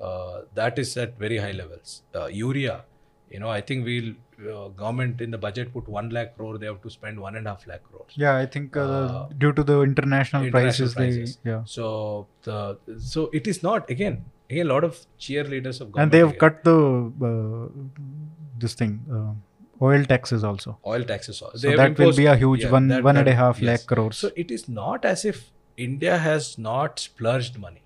[0.00, 2.02] uh, that is at very high levels.
[2.14, 2.84] Uh, urea,
[3.30, 4.14] you know, I think we'll
[4.50, 7.46] uh, government in the budget put one lakh crore, they have to spend one and
[7.46, 8.12] a half lakh crores.
[8.14, 11.38] Yeah, I think due to the international, international prices, prices.
[11.42, 15.92] they yeah, So the so it is not again again a lot of cheerleaders of
[15.92, 16.78] government and they have cut the
[17.30, 17.68] uh,
[18.58, 18.94] this thing
[19.82, 20.78] oil taxes also.
[20.86, 21.40] oil taxes.
[21.42, 21.56] also.
[21.58, 23.66] So that will be a huge yeah, one that- one and a half yes.
[23.66, 24.16] lakh crores.
[24.16, 27.82] So it is not as if India has not splurged money.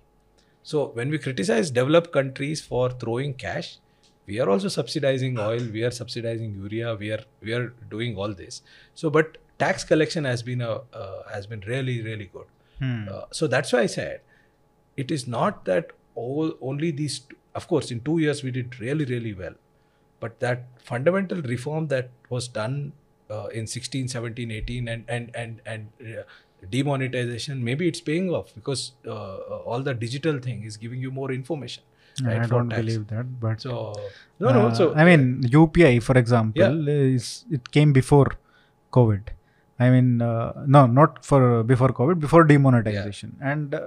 [0.63, 3.77] So when we criticize developed countries for throwing cash,
[4.25, 8.33] we are also subsidizing oil, we are subsidizing urea, we are we are doing all
[8.33, 8.61] this.
[8.95, 12.45] So but tax collection has been a uh, has been really really good.
[12.79, 13.09] Hmm.
[13.09, 14.21] Uh, so that's why I said
[14.95, 17.19] it is not that all, only these.
[17.19, 19.53] Two, of course, in two years we did really really well,
[20.23, 22.93] but that fundamental reform that was done
[23.29, 26.23] uh, in 16, 17, 18, and and and and uh,
[26.75, 29.35] demonetization, maybe it's paying off because uh,
[29.71, 31.83] all the digital thing is giving you more information.
[32.23, 32.81] Right, I don't tax.
[32.81, 33.93] believe that, but So
[34.39, 34.67] no, no.
[34.67, 38.27] Uh, So I mean UPI, for example, is it came before
[38.91, 39.33] COVID.
[39.79, 43.81] I mean, uh, no, not for before COVID, before demonetization, and uh,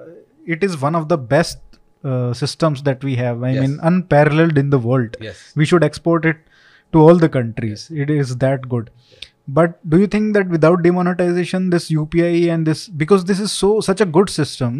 [0.54, 1.60] it is one of the best
[2.12, 3.42] uh, systems that we have.
[3.42, 3.62] I Yes.
[3.62, 5.16] mean, unparalleled in the world.
[5.28, 6.38] yes, We should export it
[6.92, 7.90] to all the countries.
[8.04, 8.90] It is that good.
[9.56, 13.70] But do you think that without demonetization, this UPI and this because this is so
[13.88, 14.78] such a good system,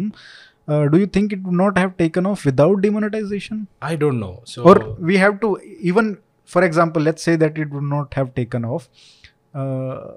[0.67, 3.61] uh, do you think it would not have taken off without demonetization?
[3.81, 4.33] I don't know.
[4.53, 4.75] So or
[5.11, 5.51] we have to
[5.91, 6.17] even
[6.55, 8.89] for example let's say that it would not have taken off
[9.53, 10.11] uh,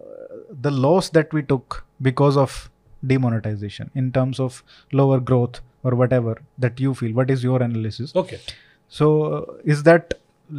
[0.67, 2.71] the loss that we took because of
[3.07, 8.15] demonetization in terms of lower growth or whatever that you feel what is your analysis
[8.15, 8.41] okay
[8.89, 10.15] so uh, is that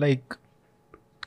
[0.06, 0.38] like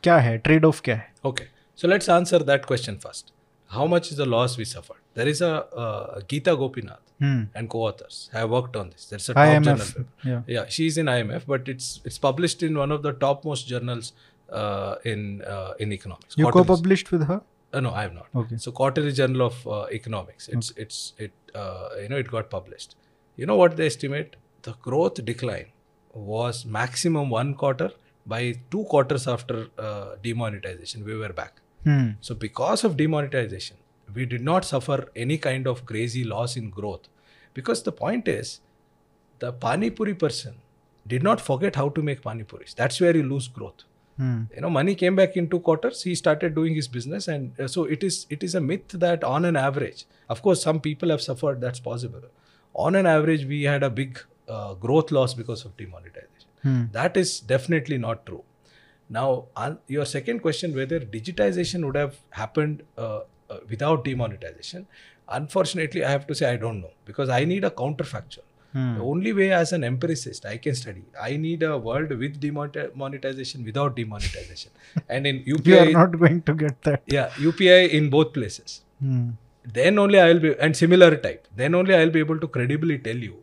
[0.03, 1.49] kya hai trade off kya hai okay
[1.83, 3.33] so let's answer that question first
[3.79, 5.53] how much is the loss we suffered there is a
[5.85, 7.43] uh, Gita Gopinath hmm.
[7.55, 9.07] and co-authors have worked on this.
[9.07, 9.65] There's a top IMF.
[9.65, 10.09] journal.
[10.25, 10.43] Yeah.
[10.47, 14.13] yeah, she's in IMF, but it's it's published in one of the topmost journals
[14.51, 16.37] uh, in uh, in economics.
[16.37, 16.65] You Quarterly.
[16.65, 17.41] co-published with her?
[17.73, 18.27] Uh, no, I have not.
[18.35, 18.57] Okay.
[18.57, 20.49] So Quarterly Journal of uh, Economics.
[20.49, 20.83] It's okay.
[20.83, 22.97] it's it uh, you know it got published.
[23.37, 24.37] You know what they estimate?
[24.63, 25.67] The growth decline
[26.13, 27.91] was maximum one quarter.
[28.27, 31.61] By two quarters after uh, demonetization, we were back.
[31.85, 32.11] hmm.
[32.23, 33.77] So because of demonetization,
[34.15, 37.09] we did not suffer any kind of crazy loss in growth.
[37.53, 38.61] Because the point is,
[39.41, 40.55] the Pani Puri person
[41.07, 42.73] did not forget how to make Pani Puris.
[42.73, 43.85] That's where you lose growth.
[44.17, 44.43] Hmm.
[44.55, 46.03] You know, money came back in two quarters.
[46.03, 48.27] He started doing his business, and uh, so it is.
[48.31, 51.61] It is a myth that on an average, of course, some people have suffered.
[51.61, 52.23] That's possible.
[52.75, 56.49] On an average, we had a big uh, growth loss because of demonetization.
[56.63, 56.85] Hmm.
[56.93, 58.43] That is definitely not true.
[59.09, 64.87] Now, on your second question, whether digitization would have happened uh, uh, without demonetization,
[65.29, 68.45] unfortunately, I have to say I don't know because I need a counterfactual.
[68.73, 68.97] Hmm.
[68.97, 71.05] The only way, as an empiricist, I can study.
[71.21, 74.73] I need a world with demonetization, without demonetization,
[75.09, 78.83] and in UPI you are not going to get that yeah, UPI in both places.
[79.01, 79.31] Hmm.
[79.73, 81.47] Then only I will be, and similar type.
[81.57, 83.37] Then only I will be able to credibly tell you.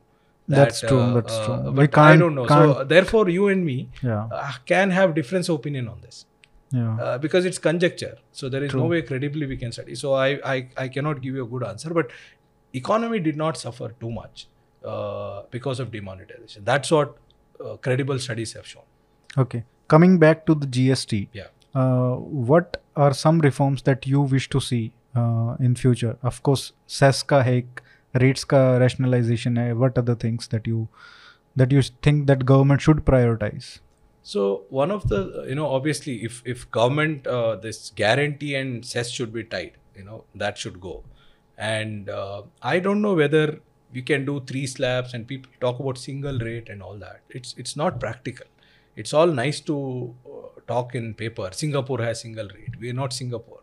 [0.47, 1.53] That, That's true, that's true.
[1.53, 2.45] uh, but I can't- don't know.
[2.47, 6.25] So therefore, you and me yeah uh, can have difference opinion on this
[6.71, 8.17] yeah uh, because it's conjecture.
[8.31, 9.95] So there is no way credibly we can study.
[9.95, 11.93] So I, I I cannot give you a good answer.
[11.99, 12.11] But
[12.73, 14.47] economy did not suffer too much
[14.85, 16.63] uh, because of demonetization.
[16.65, 17.17] That's what
[17.63, 18.83] uh, credible studies have shown.
[19.37, 19.63] Okay.
[19.87, 21.47] Coming back to the GST, Yeah.
[21.75, 26.17] uh, what are some reforms that you wish to see uh, uh, in future.
[26.23, 27.65] Of course sas ka hai
[28.21, 30.87] rates ka rationalization hai what are the things that you
[31.53, 33.79] that you think that government should prioritize?
[34.23, 39.09] So one of the you know obviously if if government uh, this guarantee and cess
[39.09, 41.03] should be tied, you know that should go.
[41.57, 43.59] And uh, i don't know whether
[43.93, 47.19] we can do three slabs and people talk about single rate and all that.
[47.29, 48.47] It's it's not practical.
[48.95, 51.49] It's all nice to uh, talk in paper.
[51.51, 52.79] Singapore has single rate.
[52.79, 53.60] We're not singapore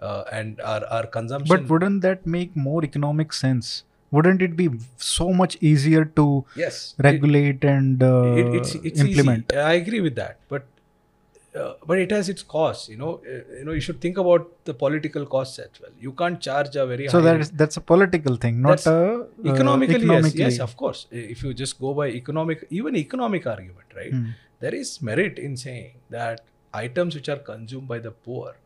[0.00, 1.56] uh, and our our consumption.
[1.56, 3.84] But wouldn't that make more economic sense?
[4.12, 9.00] Wouldn't it be so much easier to yes, it- regulate and uh, it, it's it's
[9.00, 9.52] implement?
[9.52, 9.60] Easy.
[9.60, 10.66] I agree with that, but
[11.56, 12.88] uh, but it has its costs.
[12.88, 15.90] You know, uh, you know, you should think about the political costs as well.
[15.98, 18.86] You can't charge a very So high that is that's a political thing, not That's
[18.86, 20.40] a uh, economically, economically.
[20.40, 21.06] Yes, yes, of course.
[21.10, 24.12] If you just go by economic, even economic argument, right?
[24.12, 24.30] Hmm.
[24.60, 26.40] There is merit in saying that
[26.72, 28.56] items which are consumed by the poor,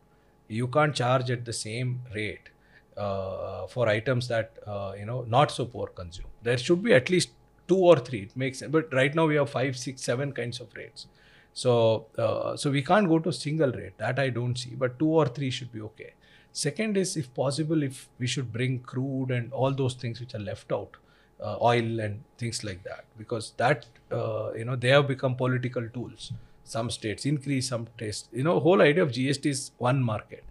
[0.51, 2.49] you can't charge at the same rate
[2.97, 6.27] uh, for items that uh, you know not so poor consume.
[6.43, 7.29] There should be at least
[7.67, 8.23] two or three.
[8.23, 8.71] It makes sense.
[8.71, 11.07] But right now we have five, six, seven kinds of rates.
[11.53, 13.97] So uh, so we can't go to single rate.
[13.97, 14.75] That I don't see.
[14.75, 16.13] But two or three should be okay.
[16.53, 20.39] Second is if possible, if we should bring crude and all those things which are
[20.39, 20.97] left out,
[21.41, 25.87] uh, oil and things like that, because that uh, you know they have become political
[25.89, 26.33] tools.
[26.73, 28.19] Some states increase, some states.
[28.31, 30.43] You know, whole idea of GST is one market,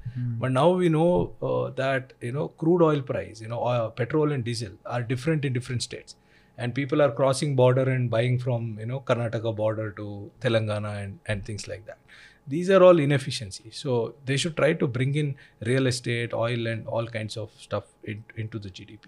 [0.43, 1.11] but now we know
[1.51, 5.45] uh, that you know crude oil price, you know, oil, petrol and diesel are different
[5.51, 6.17] in different states,
[6.59, 11.19] and people are crossing border and buying from you know Karnataka border to Telangana and
[11.27, 11.99] and things like that.
[12.47, 13.77] These are all inefficiencies.
[13.77, 15.37] So they should try to bring in
[15.73, 19.05] real estate oil and all kinds of stuff in, into the gdp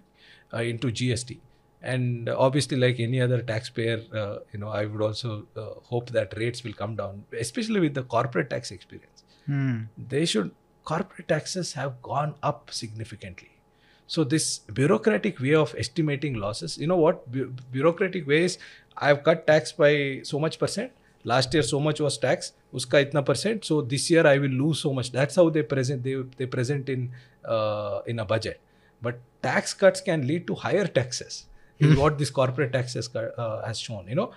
[0.54, 1.38] uh, into gst
[1.82, 6.36] and obviously like any other taxpayer uh, you know i would also uh, hope that
[6.36, 9.24] rates will come down especially with the corporate tax experience.
[9.46, 9.80] Hmm.
[9.96, 10.52] they should
[10.84, 13.50] corporate taxes have gone up significantly.
[14.06, 17.30] So this bureaucratic way of estimating losses you know what?
[17.30, 18.58] Bu- bureaucratic ways
[18.96, 20.92] i've cut tax by so much percent.
[21.24, 22.52] Last year so much was tax.
[22.74, 23.64] Uska itna percent.
[23.64, 25.12] So this year i will lose so much.
[25.12, 27.10] That's how they present they, they present in
[27.44, 28.60] uh, in a budget.
[29.00, 31.46] But tax cuts can lead to higher taxes
[31.82, 34.30] is what this corporate tax has, uh, has shown you know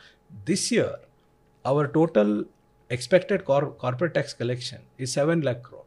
[0.46, 0.96] this year
[1.66, 2.46] our total
[2.90, 5.84] expected cor- corporate tax collection is 7 lakh crore.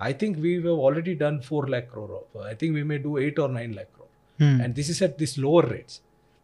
[0.00, 2.22] I think we have already done 4 lakh crore.
[2.22, 4.06] Of, I think we may do 8 or 9 lakh crore.
[4.38, 4.60] Hmm.
[4.60, 6.00] And this is at this lower rates.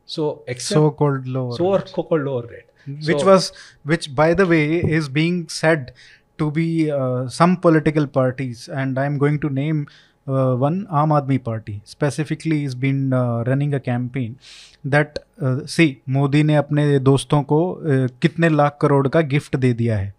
[0.06, 2.66] So, except so-called lower, so called lower rate.
[2.86, 3.52] which So- was
[3.84, 4.64] which by the way
[4.98, 5.92] is being said
[6.38, 9.86] to be uh, some political parties, and I'm going to name
[10.26, 14.36] uh, one Aam Aadmi Party specifically is been uh, running a campaign
[14.84, 19.72] that uh, see Modi ने अपने दोस्तों को uh, कितने लाख करोड़ का gift दे
[19.72, 20.12] दिया है।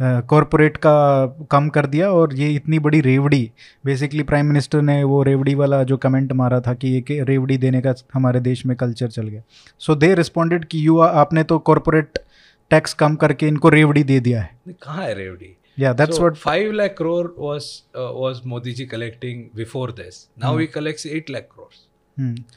[0.00, 3.50] Corporate का कम कर दिया और ये इतनी बड़ी रेवड़ी
[3.84, 7.80] बेसिकली प्राइम मिनिस्टर ने वो रेवड़ी वाला जो कमेंट मारा था कि ये रेवड़ी देने
[7.80, 9.42] का हमारे देश में कल्चर चल गया।
[9.78, 12.18] सो दे रिस्पॉन्डेड कि यू आपने तो कॉरपोरेट
[12.70, 15.56] टैक्स कम करके इनको रेवड़ी दे दिया है। कहाँ है रेवड़ी?
[15.76, 20.28] Yeah, that's so what five lakh crore was uh, was Modi collecting before this.
[20.36, 20.60] Now hmm.
[20.60, 21.88] he collects eight lakh crores.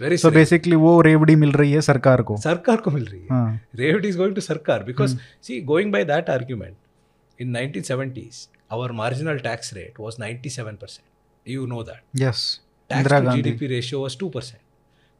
[0.01, 3.62] Very so basically वो रेवड़ी मिल रही है sarkar को सरकार को मिल रही है
[3.75, 6.75] revdi is going to sarkar because see going by that argument
[7.41, 10.99] in 1970s our marginal tax rate was 97%.
[11.45, 12.01] You know that.
[12.13, 12.60] Yes.
[12.89, 13.51] Tax Indira to Gandhi.
[13.51, 14.54] GDP ratio was 2%.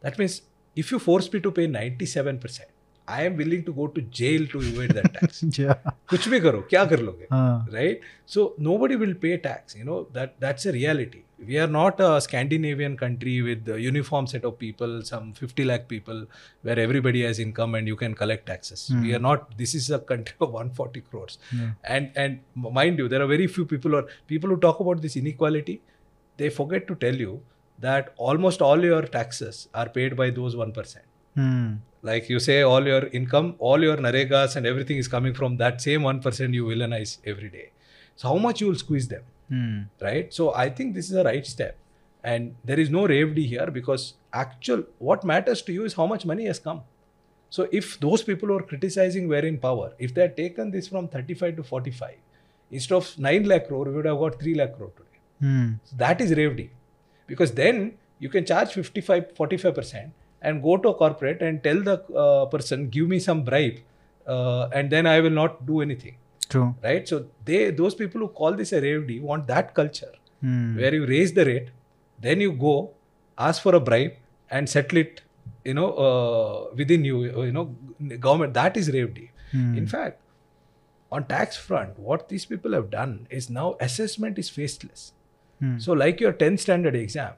[0.01, 0.41] That means
[0.75, 2.62] if you force me to pay 97%,
[3.08, 5.42] I am willing to go to jail to evade that tax.
[5.58, 5.74] Yeah.
[6.10, 9.98] कुछ भी करो क्या कर लोगे हाँ right so nobody will pay tax you know
[10.18, 14.56] that that's a reality we are not a scandinavian country with a uniform set of
[14.58, 16.22] people some 50 lakh people
[16.62, 19.98] where everybody has income and you can collect taxes we are not this is a
[19.98, 21.38] country of 140 crores
[21.84, 22.40] and and
[22.80, 25.80] mind you there are very few people or people who talk about this inequality
[26.36, 27.40] they forget to tell you
[27.80, 30.98] that almost all your taxes are paid by those 1%
[31.38, 31.78] hmm
[32.09, 35.81] like you say all your income all your NREGAs and everything is coming from that
[35.81, 37.71] same 1% you villainize every day.
[38.15, 39.23] So how much you will squeeze them?
[39.49, 39.81] Hmm.
[40.01, 40.33] right?
[40.33, 41.77] So i think this is a right step.
[42.33, 46.25] And there is no revdi here because actual what matters to you is how much
[46.25, 46.81] money has come.
[47.49, 50.87] So if those people who are criticizing were in power if they had taken this
[50.87, 52.15] from 35 to 45
[52.71, 55.21] instead of 9 lakh crore we would have got 3 lakh crore today.
[55.45, 55.71] Hmm.
[55.83, 56.69] so that is revdi
[57.31, 57.81] because then
[58.25, 60.11] you can charge 55 45%
[60.45, 63.79] and go to a corporate and tell the uh, person, give me some bribe,
[64.27, 66.17] uh, and then I will not do anything.
[66.49, 66.75] True.
[66.84, 67.08] Right.
[67.08, 70.77] So they those people who call this a rave want that culture hmm.
[70.77, 71.71] where you raise the rate,
[72.25, 72.91] then you go
[73.38, 74.13] ask for a bribe
[74.49, 75.21] and settle it.
[75.63, 77.65] You know, uh, within you, you know,
[78.19, 78.53] government.
[78.53, 79.17] That is rave
[79.51, 79.78] hmm.
[79.78, 80.22] In fact,
[81.11, 85.13] on tax front, what these people have done is now assessment is faceless.
[85.59, 85.80] Hmm.
[85.80, 87.34] So, like your 10th standard exam,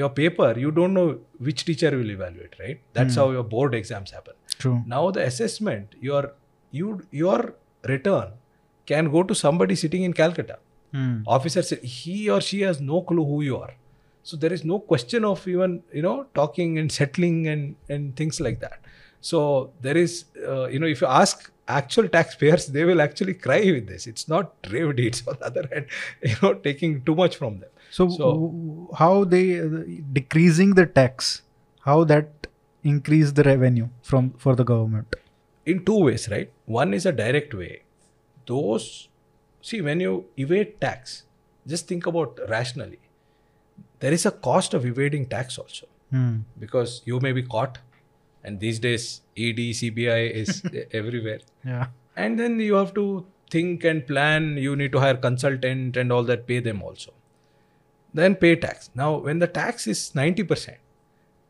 [0.00, 2.80] your paper you don't know which teacher will evaluate right?
[2.92, 3.20] That's mm.
[3.20, 4.34] how your board exams happen.
[4.58, 4.82] True.
[4.86, 6.32] Now the assessment your
[6.70, 8.32] you your return
[8.86, 10.58] can go to somebody sitting in calcutta.
[10.94, 11.24] Mm.
[11.26, 13.74] officer he or she has no clue who you are.
[14.22, 18.40] So there is no question of even you know talking and settling and and things
[18.40, 18.80] like that.
[19.20, 23.60] So there is uh, you know if you ask actual taxpayers they will actually cry
[23.76, 24.06] with this.
[24.06, 25.86] It's not trade deeds on the other hand
[26.22, 27.70] you know taking too much from them.
[27.90, 29.68] So, So- how they uh,
[30.12, 31.42] decreasing the tax?
[31.80, 32.46] How that
[32.84, 35.16] increase the revenue from for the government?
[35.70, 37.72] in two ways right one is a direct way
[38.50, 38.84] those
[39.70, 40.12] see when you
[40.44, 41.10] evade tax
[41.72, 43.00] just think about rationally
[44.04, 46.36] there is a cost of evading tax also Hmm.
[46.64, 47.76] because you may be caught
[48.42, 49.04] and these days
[49.48, 50.62] ed cbi is
[51.02, 51.40] everywhere
[51.72, 51.86] Yeah.
[52.16, 53.04] and then you have to
[53.56, 57.12] think and plan you need to hire consultant and all that pay them also
[58.14, 58.90] then pay tax.
[58.94, 60.76] Now when the tax is 90%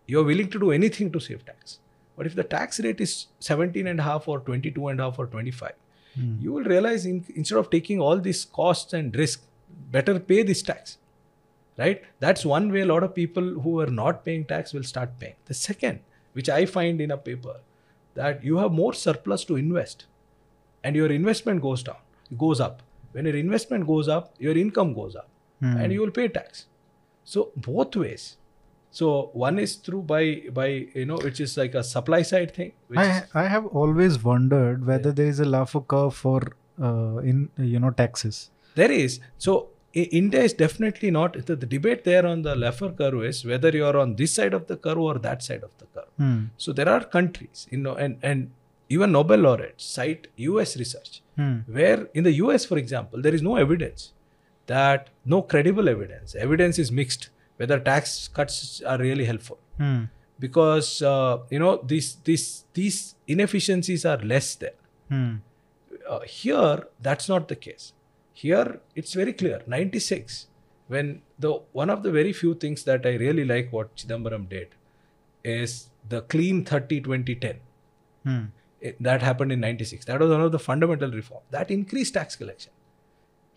[0.06, 1.78] you're willing to do anything to save tax.
[2.16, 5.18] But if the tax rate is 17 and a half or 22 and a half
[5.18, 5.72] or 25
[6.18, 6.36] Hmm.
[6.40, 9.42] you will realize in, instead of taking all these costs and risk
[9.90, 10.98] better pay this tax
[11.76, 12.02] right?
[12.18, 15.34] That's one way a lot of people who are not paying tax will start paying.
[15.46, 16.00] The second
[16.32, 17.60] which i find in a paper
[18.14, 20.06] that you have more surplus to invest
[20.82, 21.96] and your investment goes down
[22.36, 22.82] goes up.
[23.12, 25.28] When your investment goes up your income goes up
[25.60, 25.76] Hmm.
[25.76, 26.66] and you will pay tax
[27.24, 28.24] so both ways
[28.98, 30.22] so one is through by
[30.58, 30.66] by
[31.00, 33.08] you know which is like a supply side thing which I
[33.42, 36.38] I have always wondered whether there is a Laffer curve for
[36.80, 38.50] uh, in you know taxes.
[38.76, 39.18] There is.
[39.36, 39.52] So
[39.92, 41.34] India is definitely not.
[41.46, 44.54] The, the debate there on the Laffer curve is whether you are on this side
[44.54, 46.10] of the curve or that side of the curve.
[46.16, 46.44] Hmm.
[46.56, 48.50] So there are countries, you know, and and
[48.88, 50.76] even Nobel laureates cite U.S.
[50.76, 51.56] research Hmm.
[51.78, 54.12] where in the U.S., for example, there is no evidence
[54.68, 56.34] that no credible evidence.
[56.46, 57.28] Evidence is mixed
[57.60, 58.56] whether tax cuts
[58.92, 60.02] are really helpful Hmm.
[60.44, 62.44] because uh, you know these these
[62.78, 62.98] these
[63.36, 64.76] inefficiencies are less there
[65.14, 65.32] Hmm.
[66.12, 66.76] uh, here
[67.08, 67.86] that's not the case
[68.42, 68.66] here
[69.02, 70.36] it's very clear 96
[70.94, 71.08] when
[71.46, 71.50] the
[71.80, 74.68] one of the very few things that i really like what chidambaram did
[75.56, 75.74] is
[76.14, 77.58] the clean 30 2010
[78.28, 78.44] Hmm.
[78.88, 82.36] It- that happened in 96 that was one of the fundamental reform that increased tax
[82.42, 82.72] collection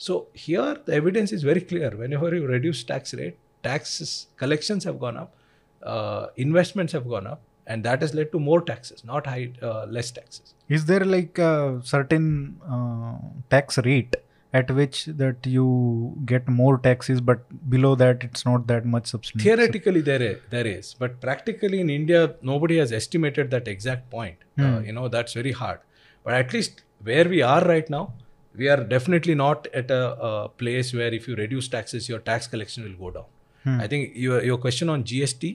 [0.06, 0.14] so
[0.46, 1.90] here the evidence is very clear.
[2.04, 3.38] Whenever you reduce tax rate
[3.68, 5.32] taxes collections have gone up
[5.92, 9.86] uh, investments have gone up and that has led to more taxes not high uh,
[9.98, 10.54] less taxes.
[10.78, 12.28] Is there like a certain
[12.76, 13.18] uh,
[13.56, 14.16] tax rate
[14.60, 15.66] at which that you
[16.32, 17.44] get more taxes, but
[17.74, 19.46] below that it's not that much substantial?
[19.46, 20.96] theoretically there is, there is.
[21.04, 24.38] But practically in india nobody has estimated that exact point.
[24.60, 24.86] Uh, Hmm.
[24.88, 25.80] you know that's very hard.
[26.26, 28.04] But at least where we are right now
[28.61, 32.47] we are definitely not at a, a place where if you reduce taxes your tax
[32.55, 33.33] collection will go down
[33.67, 33.81] Hmm.
[33.85, 35.49] i think your, your question on gst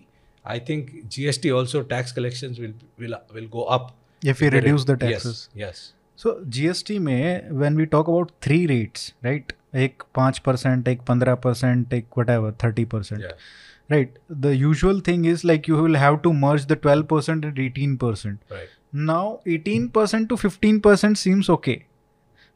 [0.54, 2.74] i think gst also tax collections will
[3.04, 3.86] will will go up
[4.34, 5.42] if we reduce the yes taxes.
[5.66, 5.82] yes
[6.24, 9.54] So GST में when we talk about three rates, right?
[9.84, 15.24] एक पाँच percent एक पंद्रह percent एक whatever thirty percent yeah right the usual thing
[15.32, 18.76] is like you will have to merge the 12% and 18% right
[19.10, 19.24] now
[19.56, 21.76] 18% to 15% seems okay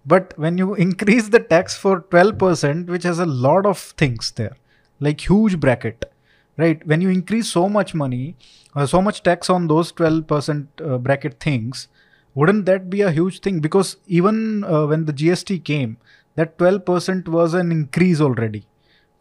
[0.06, 4.56] But when you increase the tax for 12%, which has a lot of things there,
[4.98, 6.10] like huge bracket,
[6.56, 6.84] right?
[6.86, 8.36] When you increase so much money,
[8.74, 11.88] uh, so much tax on those 12% uh, bracket things,
[12.34, 13.60] wouldn't that be a huge thing?
[13.60, 15.96] Because even uh, when the GST came,
[16.36, 18.66] that 12% was an increase already.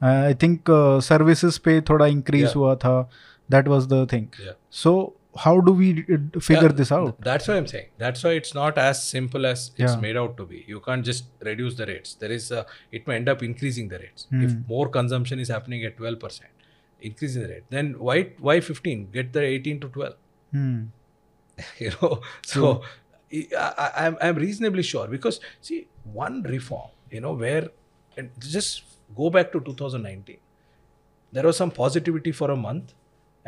[0.01, 2.53] Uh, I think uh, services pay thoda increase yeah.
[2.53, 3.07] hua tha.
[3.49, 4.31] That was the thing.
[4.41, 4.53] Yeah.
[4.69, 7.89] So how do we uh, figure Yeah, this out That's what I'm saying.
[7.97, 9.99] That's why it's not as simple as it's Yeah.
[9.99, 10.65] made out to be.
[10.67, 12.15] You can't just reduce the rates.
[12.15, 14.27] There is a, it may end up increasing the rates.
[14.31, 14.61] If Hmm.
[14.67, 16.41] more consumption is happening at 12%,
[17.01, 19.09] increasing the rate, then why why 15?
[19.11, 20.15] Get the 18 to 12.
[20.51, 20.79] Hmm.
[21.79, 22.81] you know, so
[23.31, 27.69] I, I, I'm I'm reasonably sure because see one reform, you know, where
[28.17, 28.83] and just
[29.15, 30.37] go back to 2019.
[31.31, 32.93] There was some positivity for a month,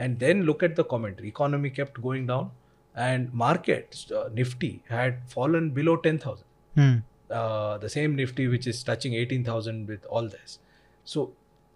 [0.02, 1.28] and then look at the commentary.
[1.28, 2.52] Economy kept going down,
[2.96, 6.46] and markets uh, Nifty had fallen below 10,000.
[6.76, 6.96] Hmm.
[7.30, 10.60] Uh, the same Nifty which is touching 18,000 with all this.
[11.04, 11.32] So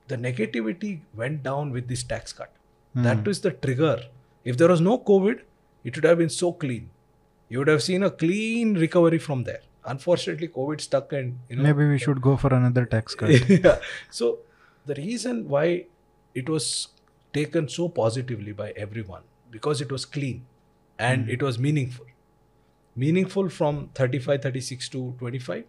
[0.07, 2.51] the negativity went down with this tax cut.
[3.03, 4.01] That was the trigger.
[4.45, 5.41] If there was no COVID,
[5.84, 6.89] it would have been so clean.
[7.49, 9.61] You would have seen a clean recovery from there.
[9.86, 13.80] Unfortunately, COVID stuck and you know maybe we should go for another tax cut yeah.
[14.09, 14.39] So
[14.86, 15.65] the reason why
[16.34, 16.88] it was
[17.38, 20.46] taken so positively by everyone because it was clean
[20.98, 21.32] and hmm.
[21.38, 22.06] it was meaningful.
[22.96, 25.66] Meaningful from 35, 36 to 25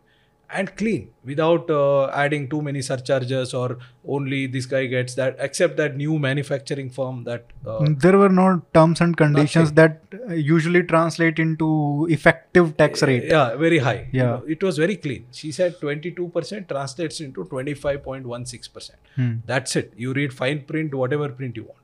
[0.49, 5.77] and clean without uh, adding too many surcharges or only this guy gets that except
[5.77, 10.35] that new manufacturing firm that uh, Mm, there were no terms and conditions that uh,
[10.35, 14.09] usually translate into effective tax rate Yeah, very high.
[14.13, 14.27] You Yeah.
[14.27, 15.27] know, it was very clean.
[15.33, 18.91] She said 22% translates into 25.16%.
[19.17, 19.35] Hmm.
[19.47, 19.93] That's it.
[19.97, 21.79] You read fine print, whatever print you want.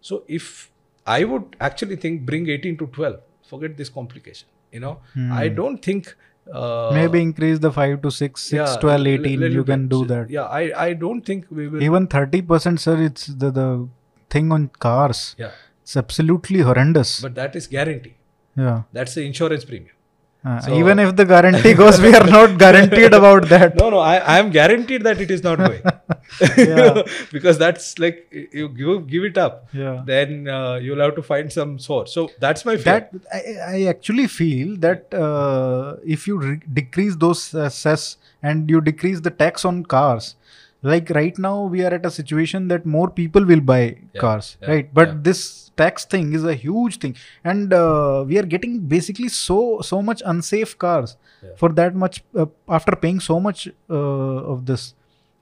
[0.00, 0.70] So if
[1.06, 4.48] I would actually think bring 18 to 12, forget this complication.
[4.76, 5.28] you know Hmm.
[5.34, 6.08] i don't think
[6.52, 9.42] uh, Maybe increase the 5 to 6, 6, yeah, 12, 18.
[9.52, 9.88] You can bit.
[9.96, 10.30] do that.
[10.30, 13.88] yeah i i don't think we will Even 30%, sir, it's the, the
[14.30, 15.34] thing on cars.
[15.38, 15.50] yeah
[15.82, 17.20] It's absolutely horrendous.
[17.26, 18.14] but that is guarantee
[18.56, 18.82] yeah.
[18.92, 19.94] that's the insurance premium
[20.50, 23.74] Uh, So- even if the guarantee goes, we are not guaranteed about that.
[23.80, 25.80] no no i i am guaranteed that it is not going
[26.56, 27.02] Yeah.
[27.32, 30.02] because that's like you give, give it up Yeah.
[30.06, 33.42] then uh, you'll have to find some source so that's my fear that I,
[33.76, 39.20] I actually feel that uh, if you re- decrease those uh, cess and you decrease
[39.20, 40.34] the tax on cars
[40.82, 44.68] like right now we are at a situation that more people will buy cars yeah,
[44.70, 45.14] right but yeah.
[45.22, 50.00] this tax thing is a huge thing and uh, we are getting basically so so
[50.10, 51.50] much unsafe cars Yeah.
[51.60, 53.68] for that much uh, after paying so much
[53.98, 54.86] uh, of this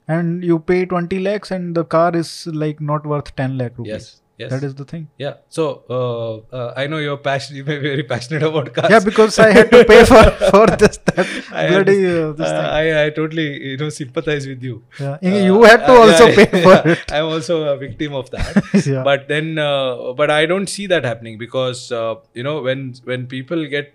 [0.08, 3.92] and you pay 20 lakhs and the car is like not worth 10 lakh rupees.
[3.92, 4.50] Yes yes.
[4.50, 5.08] That is the thing.
[5.18, 5.34] Yeah.
[5.48, 8.90] So uh, uh, i know you're passionate you may be very passionate about cars.
[8.90, 10.22] Yeah because i had to pay for
[10.54, 12.70] for this that I bloody uh, this Uh, thing.
[12.80, 14.82] I, I totally you know sympathize with you.
[15.00, 15.18] Yeah.
[15.22, 16.92] Uh, you had to uh, also yeah, pay for yeah.
[16.94, 17.12] it.
[17.18, 18.62] I'm also a victim of that.
[18.86, 19.02] Yeah.
[19.02, 23.26] but then uh, but i don't see that happening because uh, you know when when
[23.26, 23.94] people get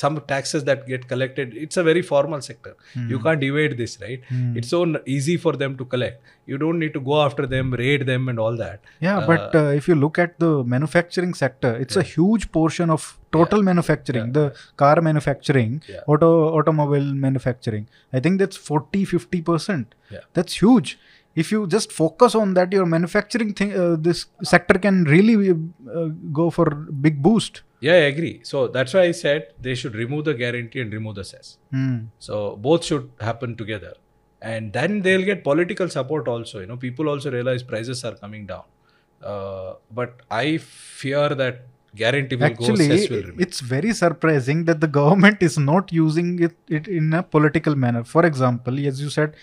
[0.00, 2.74] some taxes that get collected it's a very formal sector.
[3.08, 4.20] You can't evade this right?
[4.28, 4.56] Hmm.
[4.56, 6.22] it's so easy for them to collect.
[6.46, 8.80] You don't need to go after them raid them and all that.
[9.00, 13.18] Yeah but uh, if you look at the manufacturing sector it's a huge portion of
[13.32, 14.32] total manufacturing Yeah.
[14.38, 16.00] the car manufacturing Yeah.
[16.06, 17.86] auto automobile manufacturing.
[18.12, 20.20] I think that's 40 50% Yeah.
[20.32, 20.98] that's huge.
[21.34, 26.08] If you just focus on that your manufacturing thing uh, this sector can really uh,
[26.40, 26.66] go for
[27.06, 30.81] big boost yeah i agree so that's why i said they should remove the guarantee
[30.85, 31.97] and remove the cess Hmm.
[32.27, 33.93] So both should happen together,
[34.41, 36.59] and then they'll get political support also.
[36.63, 38.63] You know, people also realize prices are coming down.
[39.21, 41.61] Uh, but I fear that
[41.95, 43.39] guarantee will Actually, go, cess will remain.
[43.47, 48.03] it's very surprising that the government is not using it, it in a political manner.
[48.03, 49.33] For example, as you said,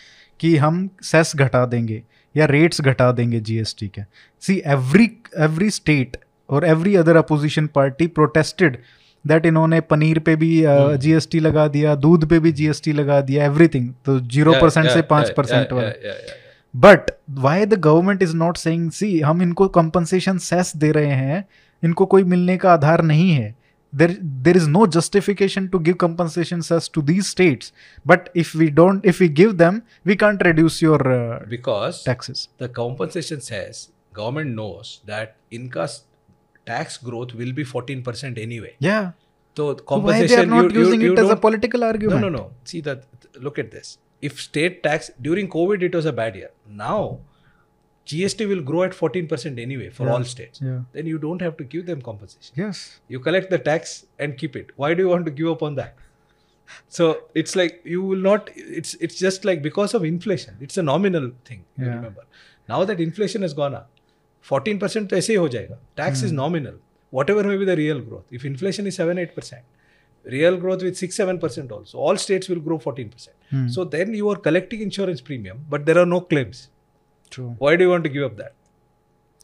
[0.40, 0.78] कि हम
[1.12, 2.02] cess घटा देंगे
[2.36, 4.02] या rates घटा देंगे GST के
[4.46, 5.04] see every
[5.48, 6.16] every state
[6.49, 8.77] और every other opposition party protested
[9.25, 13.89] that इन्होंने पनीर पे भी जीएसटी लगा दिया दूध पे भी जीएसटी लगा दिया एवरीथिंग
[14.05, 15.91] तो ज़ीरो परसेंट से पाँच परसेंट वाला।
[16.73, 21.45] But why the government is not से हम इनको कंपनसेशन सेस दे रहे हैं
[21.83, 23.55] इनको कोई मिलने का आधार नहीं है।
[23.93, 27.73] There there is no justification to give compensation cess to these states
[28.05, 31.03] but if we don't if we give them we can't reduce your
[31.49, 35.85] because taxes the compensation cess government knows that इनका
[36.71, 38.73] tax growth will be 14% anyway.
[38.89, 39.11] yeah
[39.59, 41.83] So So why compensation they are not you, you- using you it as a political
[41.87, 42.51] argument No, no, no.
[42.73, 43.03] See that.
[43.47, 43.97] Look at this.
[44.27, 46.49] If state tax during COVID, it was a bad year.
[46.83, 46.99] Now,
[48.11, 50.13] GST will grow at 14% anyway for Yeah.
[50.13, 50.61] all states.
[50.67, 52.53] yeah Then you don't have to give them compensation.
[52.63, 52.83] yes
[53.15, 53.93] You collect the tax
[54.25, 54.71] and keep it.
[54.83, 55.95] Why do you want to give up on that?
[56.99, 57.05] So
[57.43, 58.49] it's like you will not.
[58.79, 60.57] It's it's just like because of inflation.
[60.67, 61.61] It's a nominal thing.
[61.77, 61.95] You Yeah.
[61.95, 62.25] remember.
[62.73, 63.98] Now that inflation has gone up,
[64.50, 65.78] 14% तो ऐसे ही हो जाएगा.
[66.00, 66.74] Tax is nominal.
[67.18, 68.24] Whatever may be the real growth.
[68.38, 69.62] If inflation is 7 8%,
[70.34, 71.98] real growth with 6 7% also.
[71.98, 73.28] All states will grow 14%.
[73.50, 73.68] Hmm.
[73.68, 76.62] So then you are collecting insurance premium, but there are no claims.
[77.34, 78.52] true Why do you want to give up that?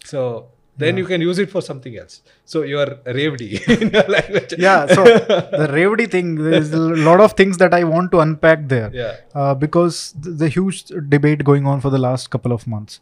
[0.04, 0.48] So
[0.82, 2.22] then you can use it for something else.
[2.52, 3.48] So you are ravedy
[3.82, 4.52] in your language.
[4.66, 8.62] yeah so the Revdi thing there's a lot of things that i want to unpack
[8.74, 9.16] there Yeah.
[9.34, 10.78] uh, because th- the huge
[11.16, 13.00] debate going on for the last couple of months.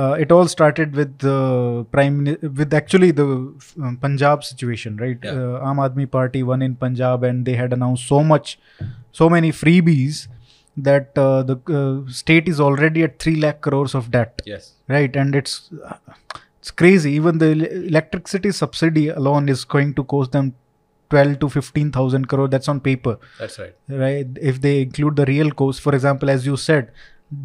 [0.00, 1.36] Uh, it all started with the
[1.96, 2.16] prime
[2.60, 5.18] with actually the um, Punjab situation, right?
[5.28, 5.30] Yeah.
[5.30, 8.58] Uh, Aam Aadmi Party won in Punjab, and they had announced so much,
[9.20, 10.18] so many freebies
[10.88, 14.72] that uh, the uh, state is already at three lakh crores of debt, Yes.
[14.96, 15.16] right?
[15.24, 15.54] And it's
[16.60, 17.12] it's crazy.
[17.12, 17.50] Even the
[17.86, 20.52] electricity subsidy alone is going to cost them
[21.10, 22.48] twelve to fifteen thousand crore.
[22.48, 23.74] That's on paper That's right.
[23.88, 26.90] right if they include the real cost for example as you said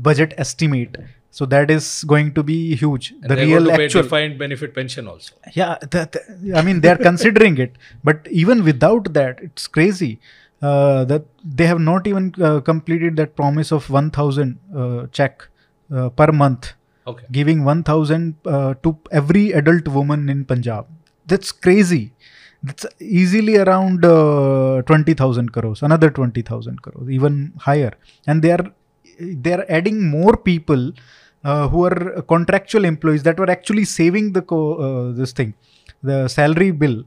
[0.08, 0.98] budget estimate
[1.32, 3.14] so that is going to be huge.
[3.22, 5.34] And the real actual defined benefit pension also.
[5.54, 6.16] yeah that,
[6.56, 7.78] i mean they're considering it.
[8.04, 10.20] But even without that it's crazy
[10.62, 15.48] uh, that they have not even uh, completed that promise of 1000 uh, check
[15.92, 16.74] uh, per month.
[17.08, 17.26] Okay.
[17.32, 20.86] giving 1000 uh, to every adult woman in punjab.
[21.26, 22.14] That's crazy.
[22.62, 27.94] That's easily around uh, 20000 crores another 20000 crores even higher.
[28.28, 28.66] And they are
[29.46, 30.84] they are adding more people
[31.50, 35.52] uh, who are contractual employees that were actually saving the co- uh, this thing
[36.10, 36.98] the salary bill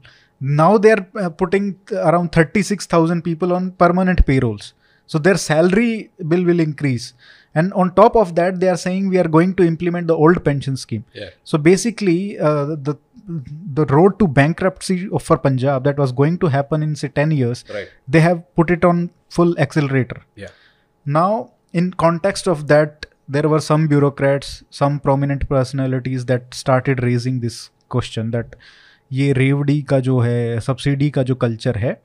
[0.63, 1.65] now they are uh, putting
[2.09, 4.65] around 36000 people on permanent payrolls
[5.11, 5.93] so their salary
[6.31, 7.05] bill will increase
[7.59, 10.39] and on top of that they are saying we are going to implement the old
[10.47, 11.29] pension scheme Yeah.
[11.51, 12.95] so basically uh, the
[13.79, 14.95] the road to bankruptcy
[15.27, 17.87] for Punjab that was going to happen in say 10 years, Right.
[18.07, 20.17] they have put it on full accelerator.
[20.35, 20.49] Yeah.
[21.05, 27.40] Now, in context of that, there were some bureaucrats, some prominent personalities that started raising
[27.40, 28.56] this question that
[29.10, 32.00] ये रेवड़ी का जो है subsidy का जो culture है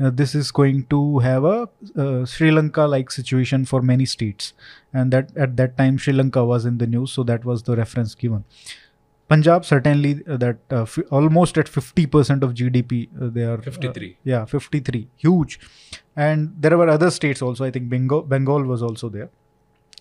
[0.00, 4.54] this is going to have a Sri Lanka like situation for many states
[4.96, 8.16] and that at that time Sri Lanka was in the news so that was the reference
[8.20, 8.42] given
[9.30, 13.62] Punjab certainly uh, that uh, f- almost at 50% of GDP uh, they are uh,
[13.62, 14.16] 53.
[14.22, 15.58] yeah 53 huge
[16.16, 19.28] and there were other states also I think Bengal Bengal was also there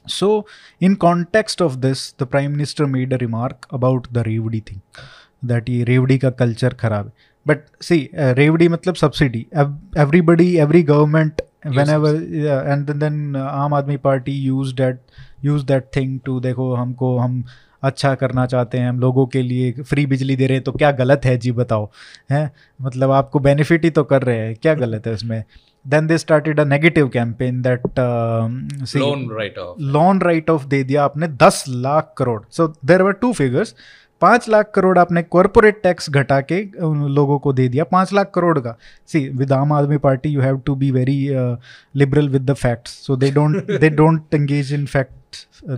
[0.08, 0.46] so
[0.80, 4.82] in context of this the prime minister made a remark about the revdi thing
[5.52, 11.42] that ये रेवड़ी का culture खराब है but सी रेवड़ी मतलब subsidy everybody every government
[11.66, 15.00] whenever yeah, and then, then uh, आम Aadmi party use that
[15.46, 17.44] use that thing to देखो हमको हम
[17.83, 20.91] अच्छा करना चाहते हैं हम लोगों के लिए फ्री बिजली दे रहे हैं तो क्या
[20.93, 21.37] गलत है?
[21.37, 21.91] जी बताओ।
[22.31, 22.51] हैं?
[22.83, 25.45] मतलब आपको बेनिफिट ही तो कर रहे हैं क्या गलत है उसमें?
[25.89, 27.83] Then they started a negative campaign that
[28.97, 32.43] loan write off loan write off दे दिया आपने दस lakh crore.
[32.51, 33.75] So there are two figures
[34.21, 38.31] पाँच लाख करोड़ आपने कॉरपोरेट टैक्स घटा के उन लोगों को दे दिया पाँच लाख
[38.35, 41.19] करोड़ का। See with Aam Aadmi Party you have to be very
[41.97, 45.19] liberal with the facts so they don't they don't engage in fact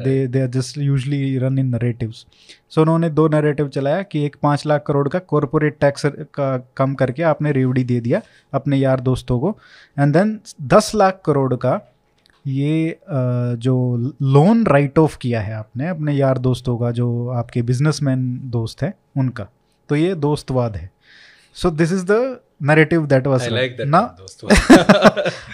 [0.05, 2.26] they they are just usually run in narratives
[2.70, 6.95] so उन्होंने दो narrative चलाया कि एक पाँच लाख करोड़ का corporate tax का कम
[6.95, 8.20] करके आपने रेवड़ी दे दिया
[8.55, 9.57] अपने यार दोस्तों को।
[9.99, 11.78] एंड देन दस लाख करोड़ का
[12.47, 18.40] ये जो लोन राइट ऑफ़ किया है आपने अपने यार दोस्तों का जो आपके बिजनेसमैन
[18.45, 19.49] दोस्त हैं उनका
[19.88, 20.90] तो ये दोस्तवाद है।
[21.55, 23.49] So this is the narrative that was
[23.80, 24.16] ना.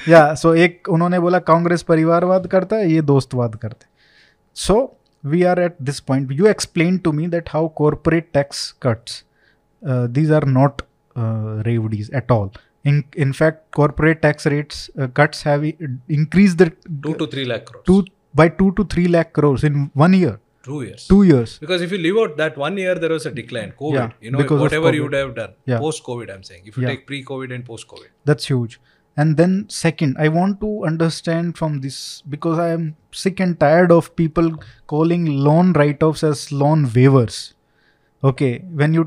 [0.09, 3.87] या सो एक उन्होंने बोला कांग्रेस परिवारवाद करता है ये दोस्तवाद करते
[4.55, 9.25] so we are at this point you explain to me that how corporate tax cuts
[9.87, 12.49] these are uh, revdis at all.
[12.92, 15.76] in in fact corporate tax rates uh, cuts have i-
[16.20, 16.70] increased the
[17.06, 17.86] Two to three lakh crores.
[17.92, 18.00] two
[18.40, 21.02] by 2 to 3 lakh crores in one year Two years.
[21.08, 23.72] 2 years Because if you leave out that one year, there was a decline.
[23.82, 23.96] COVID.
[23.98, 25.04] Yeah, you know, because of whatever you COVID.
[25.10, 25.52] would have done.
[25.72, 25.80] Yeah.
[25.86, 26.62] Post COVID, I'm saying.
[26.72, 26.90] If you Yeah.
[26.94, 28.10] take pre COVID and post COVID.
[28.32, 28.78] that's huge
[29.22, 31.98] and then second i want to understand from this
[32.36, 32.86] because i am
[33.24, 34.48] sick and tired of people
[34.94, 37.36] calling loan write-offs as loan waivers
[38.32, 39.04] okay when you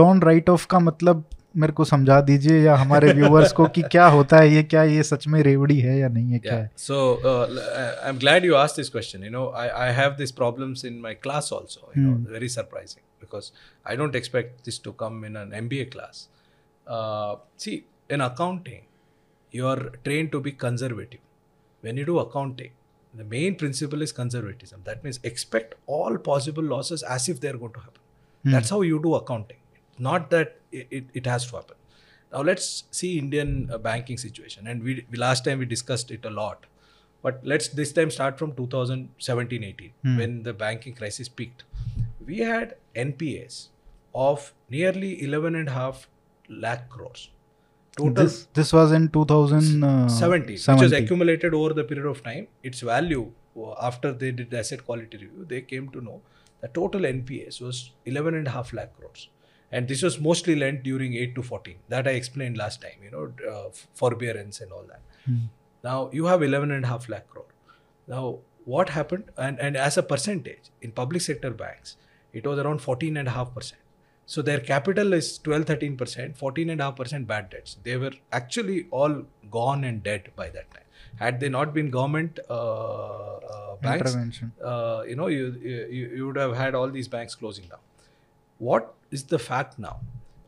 [0.00, 1.24] loan write-off का मतलब
[1.57, 5.03] मेरे को समझा दीजिए या हमारे viewers को कि क्या होता है ये क्या ये
[5.03, 8.89] सच में रेवड़ी है या नहीं है क्या so I am glad you ask this
[8.89, 13.03] question you know I have this problems in my class also you know very surprising
[13.21, 13.51] because
[13.89, 16.27] I don't expect this to come in an M class
[17.59, 18.81] see in accounting
[19.53, 21.19] you are train to be conservative
[21.83, 22.69] when you do accounting
[23.13, 27.57] the main principle is conservatism that means expect all possible losses as if they are
[27.57, 29.56] got to happen that's how you do accounting
[29.99, 31.75] Not that it, it, it has to happen.
[32.31, 34.67] Now let's see Indian uh, banking situation.
[34.67, 36.65] And we, we last time we discussed it a lot.
[37.23, 41.63] But let's this time start from 2017-18 when the banking crisis peaked.
[42.25, 43.69] We had NPAs
[44.13, 46.07] of nearly 11 and a half
[46.49, 47.29] lakh crores.
[47.97, 52.23] Total this this was in 2000 uh, 70, which was accumulated over the period of
[52.23, 52.47] time.
[52.61, 56.21] Its value uh, after they did the asset quality review, they came to know
[56.61, 59.29] the total NPAs was 11 and a half lakh crores.
[59.71, 61.75] And this was mostly lent during 8 to 14.
[61.89, 65.01] That I explained last time, you know, uh, forbearance and all that.
[65.83, 67.45] Now you have 11 and a half lakh crore.
[68.07, 69.25] Now what happened?
[69.37, 71.97] And, and as a percentage in public sector banks,
[72.33, 73.81] it was around 14 and a half percent.
[74.25, 77.77] So their capital is 12, 13 percent, 14 and a half percent bad debts.
[77.83, 80.83] They were actually all gone and dead by that time.
[81.15, 86.27] Had they not been government uh, uh, banks, intervention uh, you know, you, you you
[86.27, 87.79] would have had all these banks closing down.
[88.57, 89.99] What is the fact now?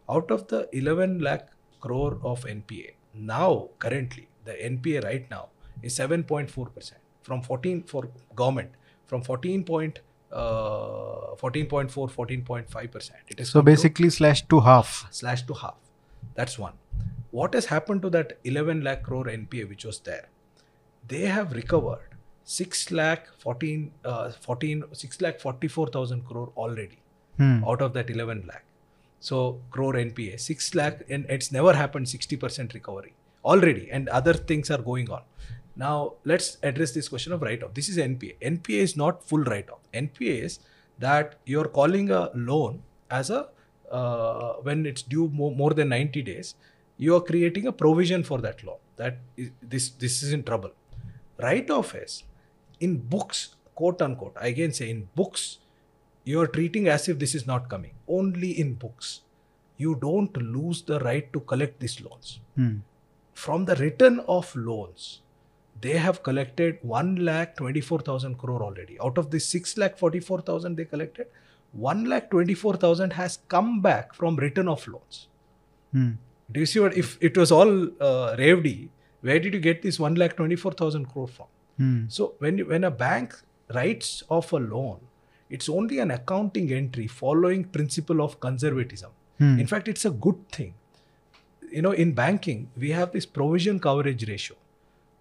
[0.09, 1.49] Out of the 11 lakh
[1.79, 5.49] crore of NPA, now currently the NPA right now
[5.81, 8.71] is 7.4 percent from 14 for government
[9.05, 9.99] from 14 point
[10.31, 13.19] uh, 14.4 14.5 percent.
[13.27, 15.77] It is so basically slash to half slash to half.
[16.35, 16.73] That's one.
[17.31, 20.29] What has happened to that 11 lakh crore NPA which was there?
[21.07, 26.98] They have recovered 6 lakh 14, uh, 14 6 lakh 44,000 crore already
[27.39, 27.63] Hmm.
[27.65, 28.65] out of that 11 lakh.
[29.19, 33.13] So crore NPA 6 lakh and it's never happened 60% recovery
[33.45, 35.21] already and other things are going on.
[35.75, 37.73] Now let's address this question of write off.
[37.73, 38.35] This is NPA.
[38.41, 39.79] NPA is not full write off.
[39.93, 40.59] NPA is
[40.99, 43.47] that you're calling a loan as a
[43.89, 46.55] uh, when it's due more, more than 90 days,
[46.97, 50.71] you are creating a provision for that loan that is, this this is in trouble.
[51.41, 52.23] Write off is
[52.79, 54.35] in books, quote unquote.
[54.39, 55.59] I again say in books,
[56.29, 57.93] you are treating as if this is not coming.
[58.07, 59.21] Only in books.
[59.77, 62.39] You don't lose the right to collect these loans.
[62.55, 62.77] Hmm.
[63.33, 65.21] From the return of loans,
[65.81, 68.99] they have collected 1 lakh 24,000 crore already.
[68.99, 71.27] Out of the 6 lakh 44,000 they collected,
[71.71, 75.27] 1 lakh 24,000 has come back from return of loans.
[75.93, 76.11] Hmm.
[76.51, 76.97] Do you see what?
[76.97, 78.89] If it was all uh, Revdi,
[79.21, 81.47] where did you get this 1 lakh 24,000 crore from?
[81.77, 82.01] Hmm.
[82.07, 83.35] So when you, when a bank
[83.73, 84.99] writes off a loan,
[85.49, 89.11] it's only an accounting entry following principle of conservatism.
[89.39, 89.59] Hmm.
[89.59, 90.73] In fact, it's a good thing.
[91.71, 94.57] You know, in banking, we have this provision coverage ratio.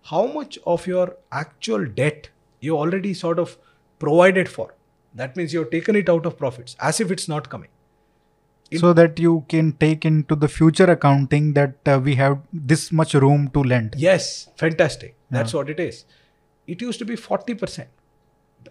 [0.05, 3.57] How much of your actual debt you already sort of
[3.99, 4.75] provided for?
[5.15, 7.71] That means you've taken it out of profits as if it's not coming.
[8.71, 12.93] in- so that you can take into the future accounting that uh, we have this
[12.93, 13.95] much room to lend.
[13.97, 15.15] Yes, fantastic.
[15.31, 16.05] That's what it is.
[16.67, 17.87] It used to be 40%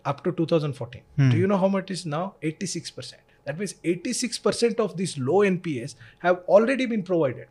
[0.05, 1.03] up to 2014.
[1.17, 1.31] Hmm.
[1.31, 2.35] Do you know how much it is now?
[2.43, 3.15] 86%.
[3.45, 7.49] That means 86% of these low NPAs have already been provided.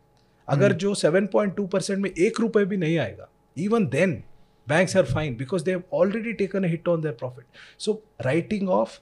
[0.48, 4.22] अगर जो 7.2% में एक रुपए भी नहीं आएगा even then
[4.66, 7.44] banks are fine because they have already taken a hit on their profit.
[7.76, 9.00] So writing off,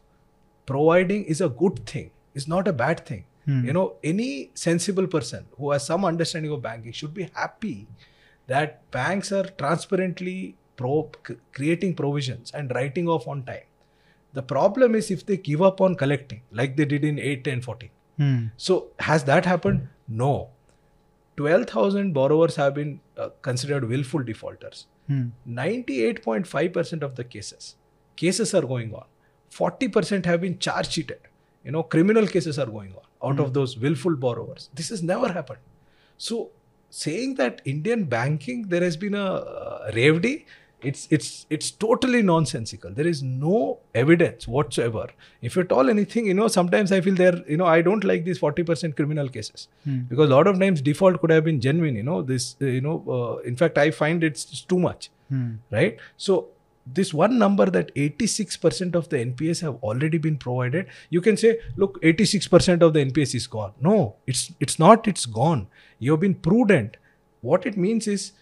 [0.66, 2.10] providing is a good thing.
[2.34, 3.24] It's not a bad thing.
[3.44, 3.64] Hmm.
[3.64, 7.88] You know, any sensible person who has some understanding of banking should be happy
[8.46, 11.11] that banks are transparently pro-
[11.53, 13.67] creating provisions and writing off on time.
[14.33, 17.61] The problem is if they give up on collecting, like they did in 8, 10,
[17.61, 17.89] 14.
[18.17, 18.45] Hmm.
[18.57, 19.87] So, has that happened?
[20.07, 20.49] No.
[21.37, 24.87] 12,000 borrowers have been uh, considered willful defaulters.
[25.07, 25.27] Hmm.
[25.47, 27.75] 98.5% of the cases,
[28.15, 29.05] cases are going on.
[29.51, 31.19] 40% have been charge sheeted.
[31.63, 34.69] You know, criminal cases are going on out of those willful borrowers.
[34.73, 35.59] This has never happened.
[36.17, 36.51] So,
[36.89, 40.45] saying that Indian banking there has been a uh, Revdi,
[40.81, 42.91] it's it's it's totally nonsensical.
[42.91, 45.07] There is no evidence whatsoever.
[45.41, 48.23] If at all anything, you know, sometimes I feel there, you know, I don't like
[48.25, 49.99] these 40% criminal cases Hmm.
[50.09, 51.95] because a lot of times default could have been genuine.
[51.95, 55.53] You know, this, uh, you know, uh, in fact, I find it's too much Hmm.
[55.71, 55.97] right?
[56.17, 56.49] So
[56.85, 61.57] this one number that 86% of the NPS have already been provided, you can say,
[61.75, 63.71] look, 86% of the NPS is gone.
[63.81, 65.67] No, it's it's not, it's gone.
[65.97, 66.97] You've been prudent.
[67.41, 68.33] What it means is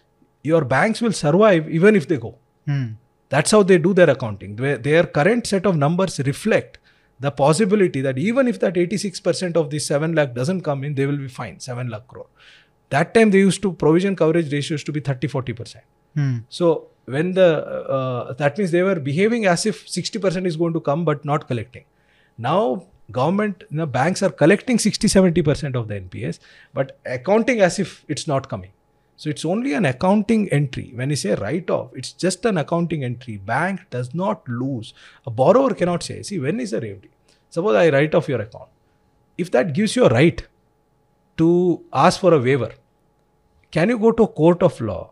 [0.44, 2.36] your banks will survive even if they go.
[2.68, 2.86] Hmm.
[3.30, 4.56] That's how they do their accounting.
[4.58, 6.78] Their, current set of numbers reflect
[7.20, 11.06] the possibility that even if that 86% of this 7 lakh doesn't come in, they
[11.06, 12.28] will be fine, 7 lakh crore.
[12.90, 15.78] That time they used to provision coverage ratios to be 30 40%.
[16.16, 16.38] Hmm.
[16.50, 20.80] So when the uh, that means they were behaving as if 60% is going to
[20.80, 21.86] come but not collecting.
[22.38, 26.40] Now government, you know, banks are collecting 60 70% of the NPS
[26.74, 28.72] but accounting as if it's not coming.
[29.16, 30.92] So it's only an accounting entry.
[30.96, 33.38] When you say write off, it's just an accounting entry.
[33.38, 34.94] Bank does not lose.
[35.28, 37.10] A borrower cannot say, see, when is the Revdi?
[37.50, 38.70] Suppose I write off your account.
[39.38, 40.48] If that gives you a right
[41.38, 42.72] to ask for a waiver,
[43.72, 45.10] can you go to a court of law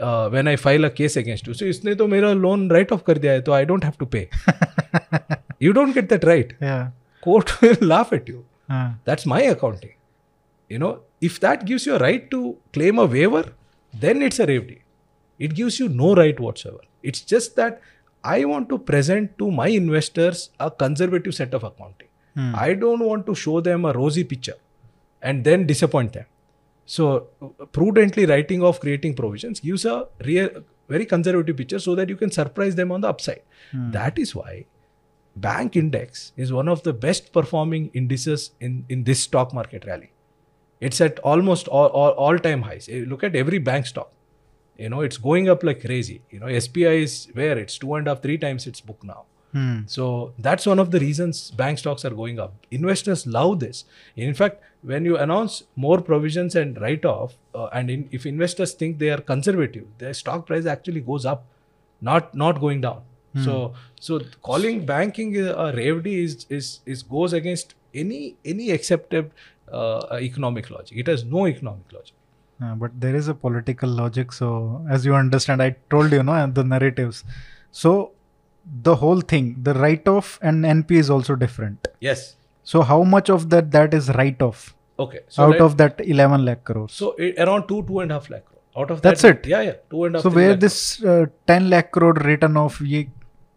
[0.00, 2.62] uh, when i file when I file a case against loan write off kar diya
[2.62, 2.72] hai.
[2.72, 4.28] Write off कर दिया है तो I don't have to pay
[5.62, 6.58] you don't get that right
[7.26, 8.44] Court will laugh at you.
[9.04, 9.94] That's my accounting.
[10.72, 10.98] You know.
[11.28, 13.44] If that gives you a right to claim a waiver,
[13.92, 14.80] then it's a Revdi.
[15.38, 16.84] It gives you no right whatsoever.
[17.02, 17.80] It's just that
[18.24, 22.08] I want to present to my investors a conservative set of accounting.
[22.34, 22.52] Hmm.
[22.54, 24.56] I don't want to show them a rosy picture
[25.22, 26.26] and then disappoint them.
[26.86, 27.28] So,
[27.72, 30.48] prudently writing off creating provisions gives a real,
[30.88, 33.42] very conservative picture so that you can surprise them on the upside.
[33.70, 33.90] Hmm.
[33.92, 34.66] That is why
[35.36, 40.10] bank index is one of the best performing indices in, in this stock market rally.
[40.84, 42.88] It's at almost all, all, all time highs.
[42.88, 44.10] Eh, Look at every bank stock.
[44.78, 46.20] You know, it's going up like crazy.
[46.30, 49.24] You know, SBI is where it's two and a half, three times its book now.
[49.52, 49.82] Hmm.
[49.86, 52.54] So that's one of the reasons bank stocks are going up.
[52.72, 53.84] Investors love this.
[54.16, 58.72] In fact, when you announce more provisions and write off, uh, and in, if investors
[58.72, 61.46] think they are conservative, their stock price actually goes up,
[62.00, 63.02] not not going down.
[63.44, 69.32] So so calling banking a Revdi is is is goes against any any accepted
[69.74, 70.98] uh, economic logic.
[71.04, 72.14] It has no economic logic.
[72.62, 74.32] Uh, but there is a political logic.
[74.32, 74.48] So,
[74.96, 77.24] as you understand, I told you, no, the narratives.
[77.82, 78.12] So,
[78.88, 81.88] the whole thing, the write off and NP is also different.
[82.00, 82.36] Yes.
[82.62, 84.62] So, how much of that that is write off
[85.04, 85.20] Okay.
[85.28, 86.92] So out let- of that 11 lakh crores?
[86.92, 88.60] so it, around two two and a half lakh crore.
[88.82, 89.46] Out of that, That's that, it?
[89.52, 89.74] Yeah, yeah.
[89.90, 90.22] Two and a half.
[90.22, 93.00] so, where this uh, 10 lakh crore written off, ye,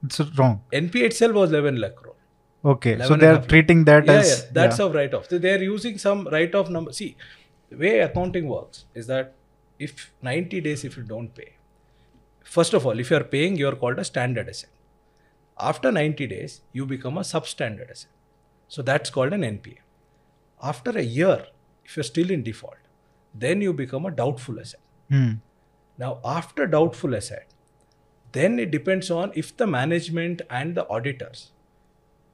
[0.03, 0.55] it's wrong.
[0.81, 2.15] NP itself was 11 lakh crore.
[2.67, 4.85] Okay, so they are treating that yeah, as yeah, that's yeah.
[4.85, 5.29] how write off.
[5.29, 6.91] So they are using some write off number.
[6.91, 7.15] See,
[7.69, 9.35] the way accounting works is that
[9.79, 11.53] if 90 days if you don't pay,
[12.43, 14.69] first of all, if you are paying, you are called a standard asset.
[15.57, 18.11] After 90 days, you become a substandard asset.
[18.67, 19.77] So that's called an NPA.
[20.61, 21.45] After a year,
[21.85, 22.75] if you're still in default,
[23.33, 24.81] then you become a doubtful asset.
[25.09, 25.33] Hmm.
[25.97, 27.47] Now, after doubtful asset,
[28.33, 31.51] then it depends on if the management and the auditors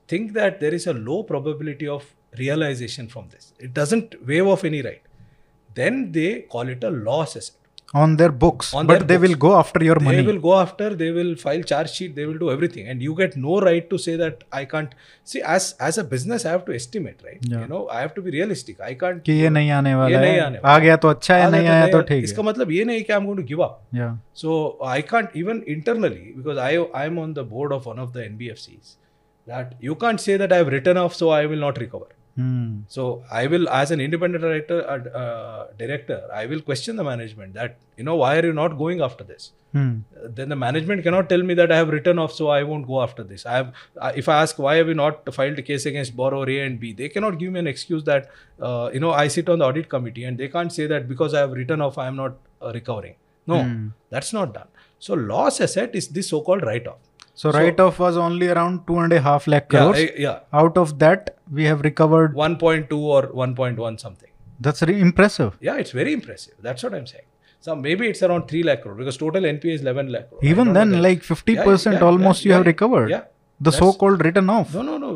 [0.09, 2.05] think that there is a low probability of
[2.38, 3.53] realization from this.
[3.59, 5.03] It doesn't waive off any right.
[5.74, 7.55] Then they call it a loss asset.
[7.94, 9.40] On their books, On but their they will books.
[9.40, 10.22] go after your They money.
[10.26, 12.86] will go after, they will file charge sheet, they will do everything.
[12.86, 14.90] And you get no right to say that I can't.
[15.24, 17.38] See, as as a business, I have to estimate, right?
[17.53, 17.62] Yeah.
[17.62, 18.82] You know, I have to be realistic.
[18.90, 19.22] I can't.
[19.28, 21.66] कि ये नहीं आने वाला नहीं है आने आ गया तो अच्छा है आगे नहीं
[21.68, 23.64] तो आया तो नहीं- ठीक इसका है मतलब ये नहीं कि I'm going to give
[23.68, 23.80] up.
[24.03, 24.12] yeah
[24.44, 24.59] So
[24.99, 26.72] I can't even internally because I
[27.05, 28.96] I am on the board of one of the NBFCs
[29.45, 32.09] that you can't say that I have written off so I will not recover.
[32.41, 32.69] hmm.
[32.93, 33.03] So
[33.39, 37.75] I will, as an independent director, uh, uh, director, I will question the management that
[37.97, 39.51] you know why are you not going after this?
[39.73, 39.91] Hmm.
[40.15, 42.87] Uh, then the management cannot tell me that I have written off, so I won't
[42.93, 43.45] go after this.
[43.45, 43.69] I have,
[43.99, 46.79] uh, if I ask why have you not filed a case against borrower A and
[46.85, 48.29] B, they cannot give me an excuse that
[48.61, 51.33] uh, you know I sit on the audit committee and they can't say that because
[51.33, 53.15] I have written off, I am not uh, recovering.
[53.45, 53.87] No, Hmm.
[54.09, 54.69] that's not done.
[55.05, 56.99] So loss asset is this so-called write-off.
[57.41, 60.39] So write off was only around two and a half lakh Yeah, crores I- yeah,
[60.61, 64.31] out of that we have recovered 1.2 or 1.1 something.
[64.65, 66.53] that's really impressive Yeah, it's very impressive.
[66.67, 67.25] That's what I'm saying.
[67.65, 70.39] So maybe it's around 3 lakh crore because total NPA is 11 lakh crore.
[70.51, 73.23] Even then like 50% Yeah, yeah, almost yeah, you have yeah, recovered Yeah.
[73.67, 75.11] the so called written off No, no, no.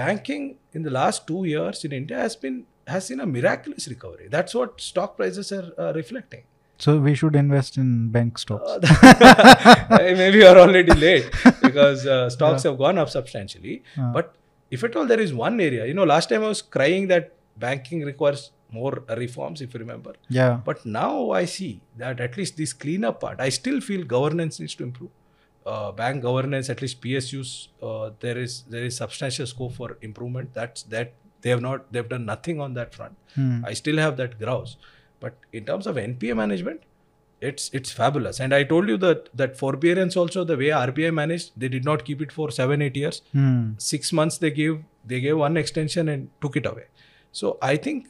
[0.00, 2.56] Banking in the last two years in India has been
[2.94, 4.26] has seen a miraculous recovery.
[4.34, 6.44] That's what stock prices are uh, reflecting.
[6.78, 11.26] So we should invest in bank stocks Uh, maybe you're already late
[11.62, 13.82] because uh, stocks have gone up substantially.
[13.96, 14.12] Uh.
[14.12, 14.34] But
[14.70, 17.32] if at all there is one area, you know, last time I was crying that
[17.56, 20.12] banking requires more reforms, if you remember.
[20.28, 24.60] yeah But now I see that at least this cleanup part, I still feel governance
[24.60, 25.10] needs to improve.
[25.66, 30.54] Uh, bank governance, at least PSUs, uh, there is there is substantial scope for improvement.
[30.54, 31.12] That's that
[31.42, 33.16] they have not they've done nothing on that front.
[33.34, 33.64] Hmm.
[33.64, 34.76] I still have that grouse.
[35.20, 36.82] But in terms of NPA management,
[37.40, 38.40] it's it's fabulous.
[38.40, 42.04] And I told you that that forbearance also the way RBI managed, they did not
[42.04, 43.22] keep it for seven eight years.
[43.32, 43.72] Hmm.
[43.78, 46.86] Six months they gave they gave one extension and took it away.
[47.32, 48.08] So I think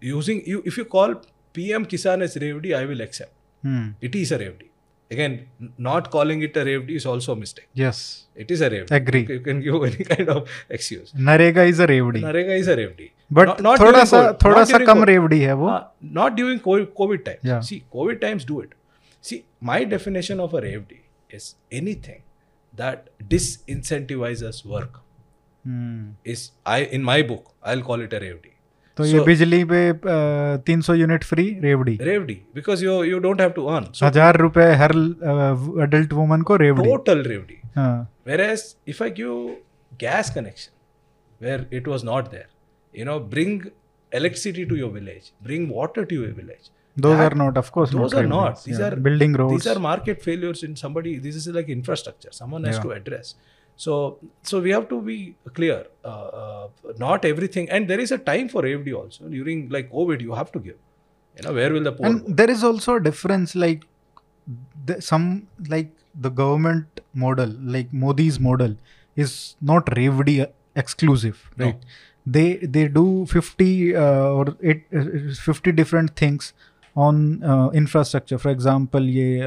[0.00, 1.20] using you if you call
[1.52, 3.32] PM Kisan as Revdi, I will accept.
[3.62, 3.90] Hmm.
[4.00, 4.70] It is a Revdi
[5.10, 5.48] again
[5.78, 7.68] not calling it a rave is also a mistake.
[7.74, 8.26] Yes.
[8.34, 9.26] It is a rave agree.
[9.28, 11.12] You can give any kind of excuse.
[11.12, 14.38] NREGA is a rave NREGA is a rave but not, not thoda sa COVID.
[14.38, 15.68] thoda sa kam rave hai wo.
[15.68, 17.38] Uh, not during covid time.
[17.42, 17.60] Yeah.
[17.60, 18.74] see covid times do it.
[19.20, 20.86] See my definition of a rave
[21.30, 22.22] is anything
[22.74, 25.00] that disincentivizes work.
[25.64, 26.10] Hmm.
[26.24, 28.44] Is i in my book i'll call it a rave
[28.96, 29.80] तो so, ये बिजली पे
[30.66, 31.96] तीन सौ unit free रेवड़ी
[32.58, 33.88] because you you don't have to earn.
[33.92, 34.92] So हज़ार रुपए हर
[35.86, 37.58] अडल्ट वुमन को रेवड़ी total RevD.
[37.76, 38.62] हाँ Whereas
[38.94, 39.34] if I give
[40.04, 40.72] gas connection
[41.46, 42.48] where it was not there,
[43.00, 43.58] you know, bring
[44.12, 46.72] electricity to your village, bring water to your village.
[47.04, 48.62] those That- are not of course those not are not.
[48.66, 48.86] These Yeah.
[48.86, 51.10] are building roads These are market failures in somebody.
[51.24, 52.30] This is like infrastructure.
[52.36, 52.86] Someone has Yeah.
[52.86, 53.34] to address.
[53.75, 55.85] So, so we have to be clear.
[56.05, 59.27] Uh, uh, not everything, and there is a time for AFD also.
[59.27, 60.75] During like COVID, you have to give.
[61.37, 62.05] You know, where will the poor?
[62.05, 62.33] and go?
[62.33, 63.85] there is also a difference like
[64.85, 68.75] the, some like the government model like modi's model
[69.15, 70.45] is not revdi
[70.75, 71.65] exclusive No.
[71.65, 71.79] right
[72.25, 76.53] they they do 50 uh, or eight, uh, 50 different things
[76.95, 79.39] on uh, infrastructure for example ये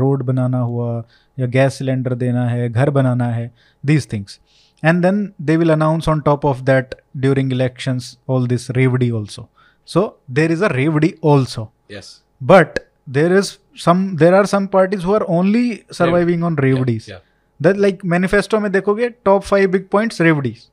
[0.00, 1.04] road बनाना हुआ
[1.39, 3.51] या gas cylinder देना है घर बनाना है
[3.85, 4.39] these things
[4.83, 9.49] and then they will announce on top of that during elections all this revdi also
[9.87, 12.79] so there is a revdi also yes but
[13.09, 13.51] there is
[13.85, 17.11] some there are some parties who are only surviving on revdis
[17.59, 20.69] that like manifesto में देखोगे top five big points revdis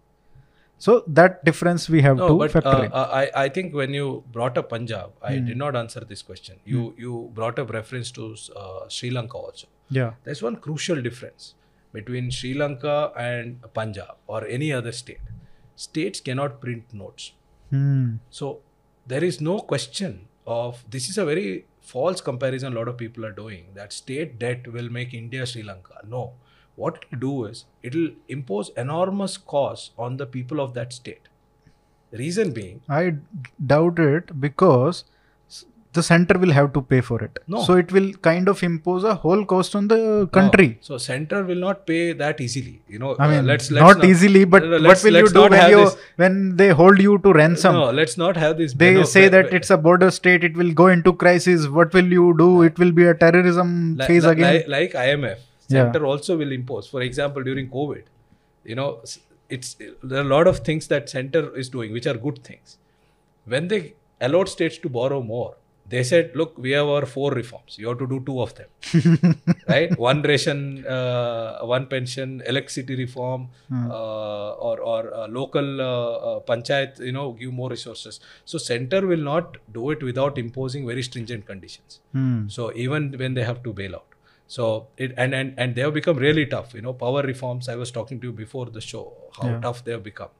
[0.83, 2.93] So that difference we have no, to but, factor uh, in.
[2.93, 5.47] I, I think when you brought up Punjab, I mm.
[5.47, 6.57] did not answer this question.
[6.65, 6.99] You mm.
[6.99, 9.69] you brought up reference to uh, Sri Lanka also.
[9.69, 9.82] mm.
[9.99, 11.55] Yeah There's one crucial difference
[11.93, 15.33] between Sri Lanka and Punjab or any other state.
[15.77, 17.33] States cannot print notes.
[17.71, 18.15] hmm.
[18.31, 18.61] So
[19.07, 23.27] there is no question of this is a very false comparison a lot of people
[23.29, 26.01] are doing that state debt will make India Sri Lanka.
[26.07, 26.33] No.
[26.77, 30.93] What it will do is it will impose enormous costs on the people of that
[30.93, 31.29] state.
[32.13, 33.15] Reason being, I
[33.73, 35.05] doubt it because
[35.97, 37.63] the center will have to pay for it No.
[37.67, 39.99] so it will kind of impose a whole cost on the
[40.37, 40.77] country No.
[40.89, 42.81] So center will not pay that easily.
[42.89, 45.43] You know, I uh, mean, let's, let's not, easily, but no, what will you do
[45.55, 47.75] when you this- when they hold you to ransom?
[47.75, 48.73] No, let's not have this.
[48.85, 52.35] they say that it's a border state it will go into crisis what will you
[52.39, 55.39] do it will be a terrorism li- phase li- again li- like IMF.
[55.69, 55.85] Yeah.
[55.85, 58.05] center also will impose for example during covid
[58.71, 58.89] you know
[59.57, 59.71] it's
[60.11, 62.77] there are a lot of things that center is doing which are good things
[63.55, 63.81] when they
[64.29, 65.53] allowed states to borrow more
[65.93, 67.77] they said look we have our four reforms.
[67.83, 68.69] You have to do two of them.
[69.73, 69.97] Right?
[69.99, 77.01] One ration uh, one pension electricity reform uh, or or uh, local uh, uh, panchayat
[77.09, 78.21] you know give more resources.
[78.45, 82.01] So center will not do it without imposing very stringent conditions.
[82.13, 82.49] Hmm.
[82.57, 84.09] so even when they have to bail out.
[84.55, 84.65] So
[85.05, 86.75] it and and, and they have become really tough.
[86.79, 89.05] You know power reforms i was talking to you before the show
[89.39, 89.61] how Yeah.
[89.67, 90.33] tough they have become.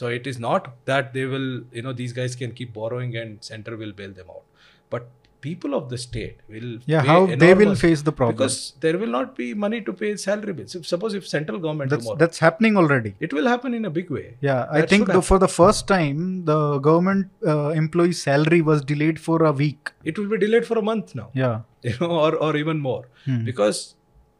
[0.00, 3.48] So it is not that they will you know these guys can keep borrowing and
[3.52, 4.44] center will bail them out
[4.90, 5.08] but
[5.46, 8.36] people of the state will Yeah, how they will face the problem.
[8.36, 11.90] because there will not be money to pay salary bills if, suppose if central government
[11.90, 13.12] that's tomorrow that's happening already.
[13.20, 15.86] it will happen in a big way Yeah, I That think the, for the first
[15.86, 19.92] time, the government uh, employee salary was delayed for a week.
[20.04, 21.60] it will be delayed for a month now Yeah.
[21.90, 23.44] you know or, or even more Hmm.
[23.50, 23.78] because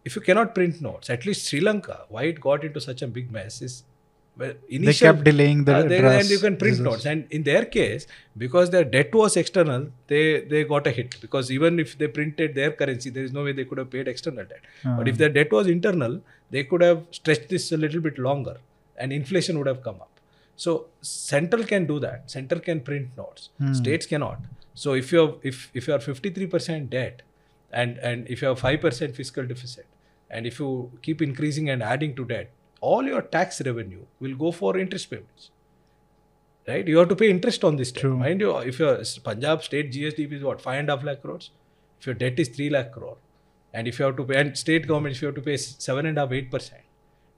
[0.08, 3.08] if you cannot print notes at least sri lanka why it got into such a
[3.18, 3.74] big mess is
[4.38, 7.04] well, They kept delaying the uh, they, and you can print results.
[7.04, 7.06] notes.
[7.06, 8.06] And in their case
[8.36, 11.16] because their debt was external they they got a hit.
[11.20, 14.08] Because even if they printed their currency there is no way they could have paid
[14.08, 14.60] external debt.
[14.82, 15.02] But Uh-huh.
[15.12, 16.20] if their debt was internal
[16.50, 18.56] they could have stretched this a little bit longer
[18.96, 20.10] and inflation would have come up.
[20.56, 22.30] So central can do that.
[22.30, 23.50] Central can print notes.
[23.58, 23.72] Hmm.
[23.72, 24.38] states cannot.
[24.74, 27.22] So if you have if if you are 53% debt
[27.72, 29.86] and and if you have 5% fiscal deficit
[30.30, 30.70] and if you
[31.08, 32.50] keep increasing and adding to debt
[32.80, 35.50] all your tax revenue will go for interest payments
[36.68, 38.16] right you have to pay interest on this debt True.
[38.16, 38.96] mind you if your
[39.28, 41.50] punjab state gsdp is what five and a half lakh crores
[42.00, 43.16] if your debt is 3 lakh crore
[43.72, 46.06] and if you have to pay and state government if you have to pay seven
[46.06, 46.82] and a half eight percent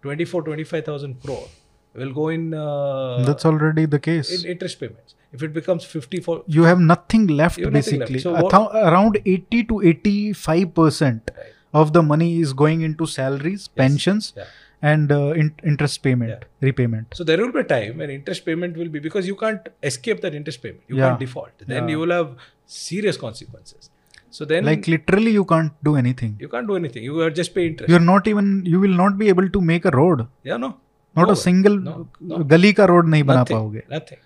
[0.02, 1.48] 24 25000 crore
[1.94, 4.28] will go in uh, That's already the case.
[4.42, 8.12] in interest payments if it becomes 54 you have nothing left have nothing left.
[8.12, 8.20] basically.
[8.20, 11.52] So around 80 to 85 percent Right.
[11.74, 14.44] of the money is going into salaries, pensions, yeah
[14.82, 16.48] and uh, in- interest payment yeah.
[16.60, 17.14] repayment.
[17.14, 20.20] So there will be a time when interest payment will be because you can't escape
[20.20, 20.82] that interest payment.
[20.88, 21.08] You yeah.
[21.08, 21.50] can't default.
[21.58, 21.90] Then yeah.
[21.90, 23.90] you will have serious consequences.
[24.30, 26.36] So then like literally you can't do anything.
[26.38, 27.02] You can't do anything.
[27.02, 27.90] You are just pay interest.
[27.90, 30.26] You're not even you will not be able to make a road.
[30.42, 30.76] Yeah no.
[31.16, 32.44] Not no, a single no, no.
[32.44, 33.88] ka road nahi bana paoge.
[33.88, 34.18] Nothing.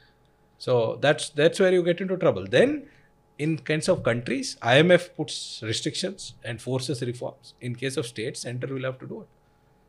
[0.59, 2.47] So that's that's where you get into trouble.
[2.47, 2.83] Then
[3.39, 7.55] in kinds of countries imf puts restrictions and forces reforms.
[7.61, 9.29] In case of states center will have to do it.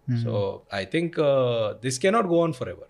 [0.07, 0.17] Hmm.
[0.23, 2.87] So I think uh, this cannot go on forever.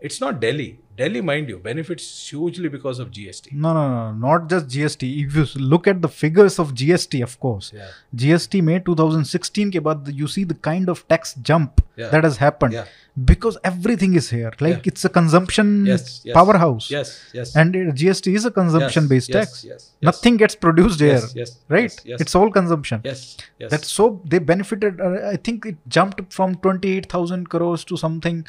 [0.00, 0.78] It's not Delhi.
[1.00, 3.52] Delhi, mind you, benefits hugely because of GST.
[3.52, 5.02] No, no, no, not just GST.
[5.24, 7.88] If you look at the figures of GST, of course, yeah.
[8.14, 12.08] GST made 2016 ke baad, you see the kind of tax jump yeah.
[12.08, 12.84] that has happened yeah.
[13.24, 14.52] because everything is here.
[14.60, 16.90] Like it's a consumption yes, yes, powerhouse.
[16.90, 17.56] Yes, yes.
[17.56, 19.64] And uh, GST is a consumption-based yes, tax.
[19.64, 21.22] Yes, Nothing gets produced here.
[21.34, 22.00] Yes, right.
[22.04, 23.00] Yes, It's all consumption.
[23.04, 23.70] Yes, yes.
[23.70, 25.00] That's so they benefited.
[25.00, 28.44] Uh, I think it jumped from 28,000 crores to something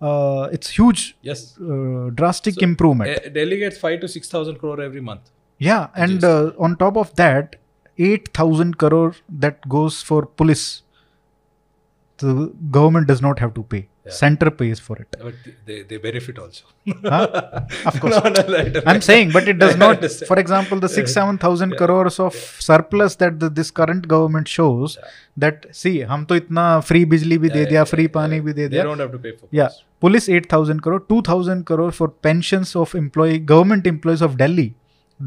[0.00, 1.58] uh, it's huge, yes.
[1.60, 3.10] uh, drastic improvement.
[3.10, 5.30] Eh, Delhi gets five to six thousand crore every month.
[5.58, 7.56] Yeah, and uh, on top of that,
[7.98, 10.82] 8,000 crore that goes for police.
[12.16, 15.16] The government does not have to pay center pays for it.
[15.18, 15.34] But
[15.66, 16.64] they, they benefit also.
[17.86, 18.16] Of course.
[18.86, 21.76] I'm saying but it does not for example the 6 7000 yeah.
[21.76, 24.98] crores of surplus that this current government shows
[25.36, 28.70] that see hum to itna free bijli bhi de diya free pani bhi de diya.
[28.70, 29.58] they don't have to pay for police.
[29.60, 34.68] yeah police 8000 crore 2000 crore for pensions of employee government employees of delhi.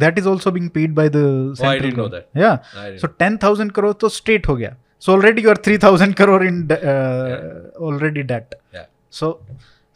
[0.02, 2.30] That is also being paid by the oh, central oh, I didn't know that.
[2.34, 2.98] Yeah.
[2.98, 4.76] So 10,000 crore so state ho gaya.
[4.98, 8.56] So already you are 3,000 crore in uh, already debt.
[9.20, 9.30] So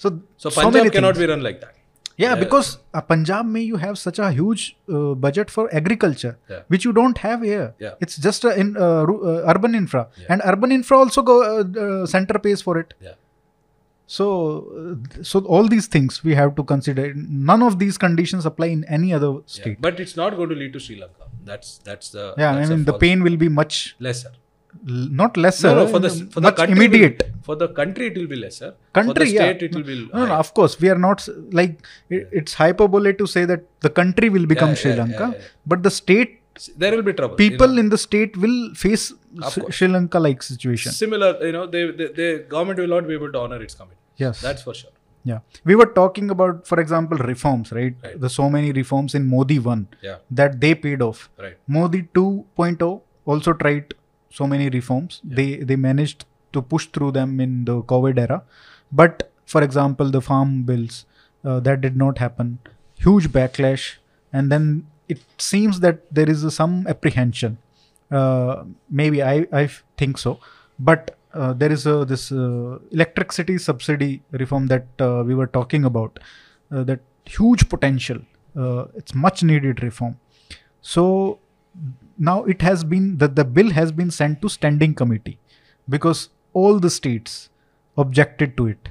[0.04, 0.10] so
[0.44, 1.26] So so Punjab many cannot things.
[1.28, 1.74] be run like that.
[2.22, 2.40] Yeah, Yeah.
[2.44, 4.64] because uh, Punjab may you have such a huge
[4.96, 6.62] uh, budget for agriculture, Yeah.
[6.76, 7.68] which you don't have here.
[7.86, 7.96] Yeah.
[8.08, 9.04] It's just a in uh,
[9.34, 10.32] uh, urban infra, Yeah.
[10.36, 12.94] and urban infra also go uh, uh, center pays for it.
[13.08, 13.16] Yeah.
[14.16, 14.26] So,
[15.30, 17.06] so all these things we have to consider.
[17.52, 19.82] None of these conditions apply in any other state.
[19.88, 21.26] But it's not going to lead to Sri Lanka.
[21.50, 24.32] That's that's the Yeah, that's I mean the pain will be much lesser.
[24.86, 27.24] Not lesser, no, no, for the for the country immediate.
[27.24, 28.72] will- for the country, it will be lesser.
[28.72, 29.44] for Country, yeah.
[29.50, 29.96] state, it will be.
[30.14, 31.76] No, no, of course, we are not like
[32.10, 35.28] it, it's hyperbole to say that the country will become Yeah, Sri yeah, Lanka,
[35.66, 36.34] but the state
[36.84, 37.34] There will be trouble.
[37.40, 37.80] you people know.
[37.84, 39.04] in the state will face
[39.78, 40.92] sri lanka like situation.
[40.92, 44.00] similar, you know, they, they, the government will not be able to honor its commitment.
[44.24, 44.42] Yes.
[44.46, 44.94] That's for sure.
[45.32, 45.40] yeah.
[45.70, 47.96] We were talking about, for example, reforms, right?
[48.04, 48.20] Right.
[48.26, 50.18] The so many reforms in Modi 1 Yeah.
[50.42, 51.30] that they paid off.
[51.46, 51.58] Right.
[51.78, 53.94] Modi 2.0 also tried
[54.38, 55.22] so many reforms.
[55.24, 58.42] They they managed to push through them in the COVID era.
[58.92, 61.06] But for example, the farm bills
[61.46, 62.60] uh, that did not happen.
[63.08, 63.88] Huge backlash,
[64.34, 67.58] and then it seems that there is some apprehension.
[68.12, 70.40] Uh, maybe I I think so.
[70.88, 75.86] but uh, there is a, this uh, electricity subsidy reform that uh, we were talking
[75.90, 76.20] about
[76.72, 78.20] uh, that huge potential
[78.56, 80.14] uh, it's much needed reform
[80.82, 81.06] so
[82.18, 85.38] now it has been that the bill has been sent to standing committee
[85.90, 87.50] because all the states
[87.98, 88.90] objected to it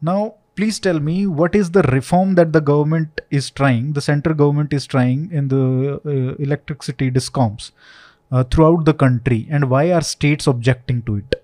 [0.00, 4.34] now please tell me what is the reform that the government is trying the central
[4.34, 7.72] government is trying in the uh, electricity discoms
[8.32, 11.41] uh, throughout the country and why are states objecting to it.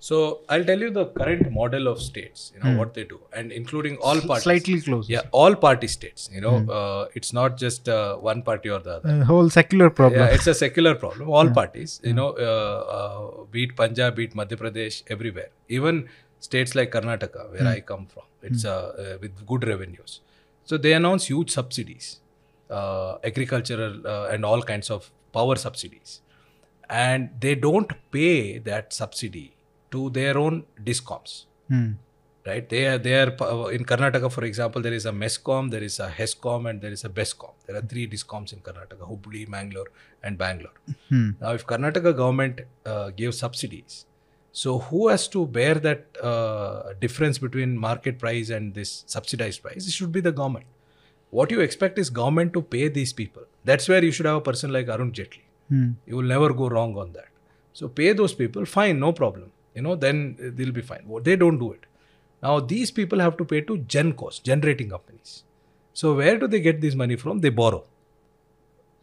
[0.00, 3.50] So I'll tell you the current model of states, you know, what they do, and
[3.50, 4.44] including all parties.
[4.44, 6.30] slightly close Yeah, all party states.
[6.32, 9.08] You know, uh, it's not just uh, one party or the other.
[9.22, 11.28] a whole secular problem Yeah, it's a secular problem.
[11.28, 15.48] All parties, you know, uh, uh, be Punjab, beat Madhya Pradesh, everywhere.
[15.68, 20.20] Even states like Karnataka, where I come from, it's uh, uh, with good revenues.
[20.64, 22.20] So they announce huge subsidies,
[22.70, 26.20] uh, agricultural uh, and all kinds of power subsidies,
[26.88, 29.54] and they don't pay that subsidy
[29.90, 31.88] to their own discoms Hmm.
[32.46, 32.66] right?
[32.68, 36.00] They are they are uh, in Karnataka, for example, there is a MESCOM, there is
[36.00, 37.50] a HESCOM, and there is a BESCOM.
[37.66, 39.90] There are three discoms in Karnataka: Hubli, Mangalore,
[40.22, 40.72] and Bangalore.
[41.10, 41.30] Hmm.
[41.42, 44.06] Now, if Karnataka government uh, gives subsidies,
[44.52, 49.86] so who has to bear that uh, difference between market price and this subsidized price?
[49.86, 50.66] It should be the government.
[51.30, 53.42] What you expect is government to pay these people.
[53.64, 55.44] That's where you should have a person like Arun Jaitley.
[55.68, 55.90] Hmm.
[56.06, 57.28] You will never go wrong on that.
[57.74, 59.52] So pay those people, fine, no problem.
[59.78, 60.22] You know, then
[60.60, 61.04] they'll be fine.
[61.12, 61.86] Well, They don't do it.
[62.46, 65.36] Now these people have to pay to Gencos, generating companies.
[66.00, 67.40] So where do they get this money from?
[67.46, 67.80] They borrow.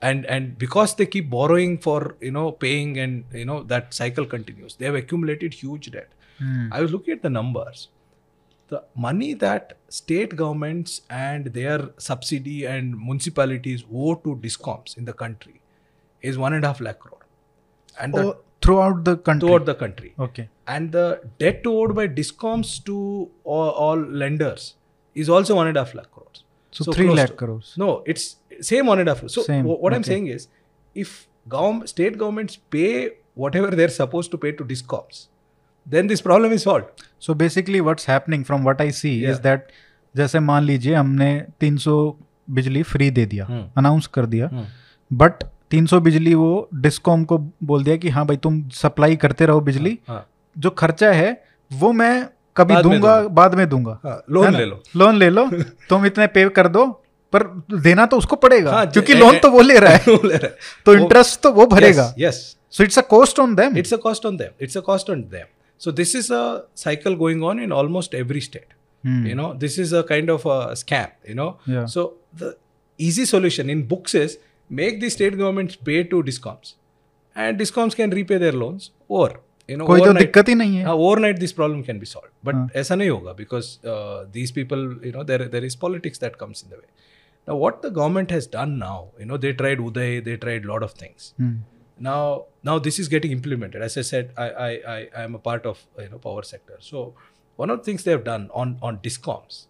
[0.02, 4.26] And and because they keep borrowing for you know paying and you know that cycle
[4.34, 6.10] continues, they have accumulated huge debt.
[6.40, 6.68] Hmm.
[6.72, 7.88] I was looking at the numbers.
[8.74, 15.14] The money that state governments and their subsidy and municipalities owe to discoms in the
[15.14, 15.62] country
[16.22, 17.26] is one and a half lakh crore.
[18.00, 20.12] And the, Oh, throughout the country throughout the country.
[20.28, 21.06] okay And the
[21.44, 22.96] debt owed by discoms to
[23.56, 24.64] all, all lenders
[25.24, 26.40] is also one and a half lakh crores.
[26.78, 28.26] so, 3 close lakh to- crores No, it's
[28.72, 29.30] same one and a half.
[29.36, 30.48] So Same, wh- what I'm saying is,
[30.96, 31.14] if
[31.48, 32.90] government, state governments pay
[33.44, 35.22] whatever they're supposed to pay to discoms,
[35.94, 37.04] then this problem is solved.
[37.26, 39.34] so basically what's happening from what i see yeah.
[39.36, 39.68] is that
[40.16, 41.30] जैसे मान लीजिए हमने
[41.64, 42.14] 300
[42.58, 44.50] बिजली free दे दिया हम्म। Announce कर दिया
[45.22, 49.62] but 300 बिजली वो डिस्कॉम को बोल दिया कि हाँ भाई तुम सप्लाई करते रहो
[49.62, 54.24] बिजली। हाँ, जो खर्चा है वो मैं कभी बाद दूँगा दूँगा। बाद में दूँगा। हाँ,
[54.30, 55.48] लोन ले लो। लोन ले लो।
[55.90, 56.86] तुम इतने पे कर दो
[57.34, 57.44] पर
[57.74, 60.56] देना तो उसको पड़ेगा हाँ, क्योंकि लोन तो वो ले रहा है, ले रहा है।
[60.86, 64.26] तो इंटरेस्ट तो वो भरेगा। Yes so it's a cost on them it's a cost
[64.26, 65.46] on them it's a cost on them
[65.82, 68.74] so this is a cycle going on in almost every state
[69.28, 72.06] you know this is a kind of a scam you know so
[72.36, 72.54] the
[73.00, 74.38] easy solution in books is
[74.81, 76.75] make the state governments pay to discoms,
[77.37, 79.29] and discoms can repay their loans or
[79.69, 82.09] you know कोई तो overnight- दिक्कत ही नहीं है uh, overnight this problem can be
[82.13, 82.69] solved but हाँ.
[82.83, 86.63] ऐसा नहीं होगा because uh, these people you know there there is politics that comes
[86.65, 86.89] in the way
[87.51, 90.87] now what the government has done now you know they tried uday they tried lot
[90.89, 91.53] of things Hmm.
[92.09, 92.21] now
[92.71, 95.71] now this is getting implemented as i said i i i, I am a part
[95.73, 97.05] of you know power sector so
[97.65, 99.61] one of the things they have done on on discoms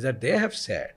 [0.00, 0.93] is that they have said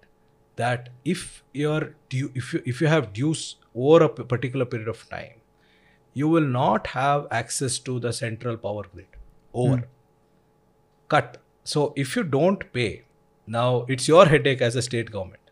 [0.61, 1.24] that if
[1.62, 3.42] you're due if you if you have dues
[3.74, 5.36] over a particular period of time
[6.20, 9.06] you will not have access to the central power grid.
[9.54, 9.84] Over.
[11.09, 11.36] Cut.
[11.64, 13.04] So if you don't pay
[13.46, 15.42] now it's your headache as a state government.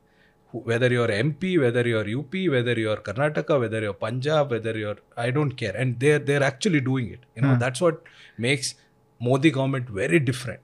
[0.52, 5.30] Whether you're mp whether you're up whether you're karnataka whether you're punjab whether you're i
[5.30, 5.74] don't care.
[5.76, 7.20] And they're they're actually doing it.
[7.36, 7.58] You know Hmm.
[7.64, 8.02] that's what
[8.48, 8.74] makes
[9.20, 10.60] modi government very different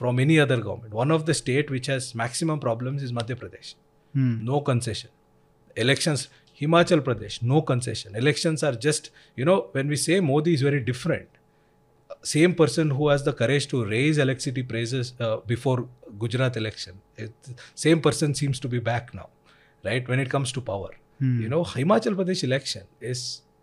[0.00, 3.70] from any other government one of the state which has maximum problems is madhya pradesh
[4.18, 4.30] Hmm.
[4.50, 5.10] no concession
[5.84, 6.22] elections
[6.60, 9.04] himachal pradesh no concession elections are just
[9.40, 11.28] you know when we say modi is very different
[12.22, 15.78] same person who has the courage to raise electricity prices uh, before
[16.22, 17.32] gujarat election it,
[17.84, 19.28] same person seems to be back now
[19.90, 20.90] right when it comes to power
[21.22, 21.38] Hmm.
[21.44, 23.22] you know himachal pradesh election is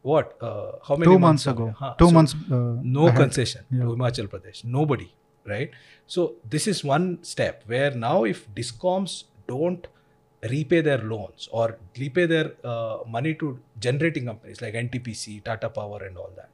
[0.09, 1.53] what uh, how many two months away?
[1.55, 2.57] ago Huh, two so- months uh,
[2.97, 3.19] no ahead.
[3.21, 3.79] concession Yeah.
[3.85, 4.59] to Himachal Pradesh.
[4.75, 5.07] Nobody,
[5.46, 5.70] right?
[6.06, 9.86] So this is one step where now if discoms don't
[10.50, 16.02] repay their loans or repay their uh, money to generating companies like NTPC, Tata Power,
[16.04, 16.50] and all that,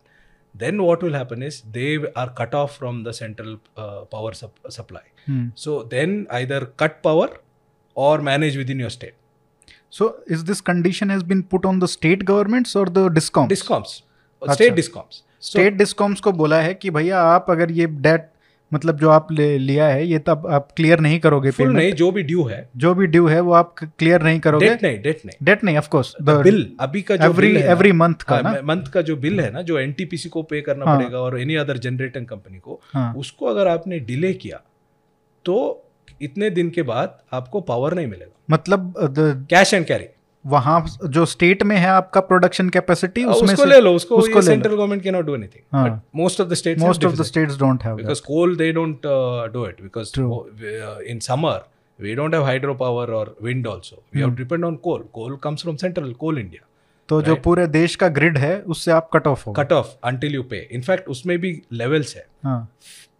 [0.54, 4.58] then what will happen is they are cut off from the central uh, power sup-
[4.68, 5.02] supply.
[5.26, 5.46] Hmm.
[5.54, 7.38] So then either cut power
[7.94, 9.14] or manage within your state.
[9.90, 13.48] So is this condition has been put on the state governments or the discoms?
[13.48, 14.02] Discoms,
[14.42, 14.54] अच्छा.
[14.54, 15.22] state discoms.
[15.40, 18.30] So state discoms को बोला है कि भैया आप अगर ये date
[18.73, 21.91] मतलब जो आप ले, लिया है ये तब आप क्लियर नहीं करोगे फुल पेमेंट नहीं
[21.93, 25.01] जो भी ड्यू है। जो भी ड्यू है वो आप क्लियर नहीं करोगे। डेट नहीं
[25.01, 28.43] डेट नहीं। डेट नहीं ऑफ़ कोर्स बिल अभी का जो एवरी एवरी मंथ का हाँ,
[28.43, 31.39] ना। मंथ का जो बिल है ना जो एनटीपीसी को पे करना हाँ। पड़ेगा और
[31.41, 34.61] एनी अदर जनरेटिंग कंपनी को हाँ। उसको अगर आपने डिले किया
[35.45, 35.55] तो
[36.21, 38.93] इतने दिन के बाद आपको पावर नहीं मिलेगा। मतलब
[39.49, 40.05] कैश एंड कैरी
[40.45, 44.39] वहाँ जो स्टेट में है आपका प्रोडक्शन कैपेसिटी उसमें उसको से, ले लो उसको, उसको
[44.39, 47.57] ये central government can not do anything most of the states most of the states
[47.59, 49.07] don't have because coal they don't
[49.53, 50.19] do it because
[51.11, 51.63] in summer
[51.99, 55.61] we don't have hydro power और wind also we have depend on coal coal comes
[55.61, 56.67] from central Coal India
[57.09, 60.35] तो जो पूरे देश का grid है उससे आप cut off हो cut off until
[60.35, 62.59] you pay in fact उसमें भी लेवल्स है। हाँ।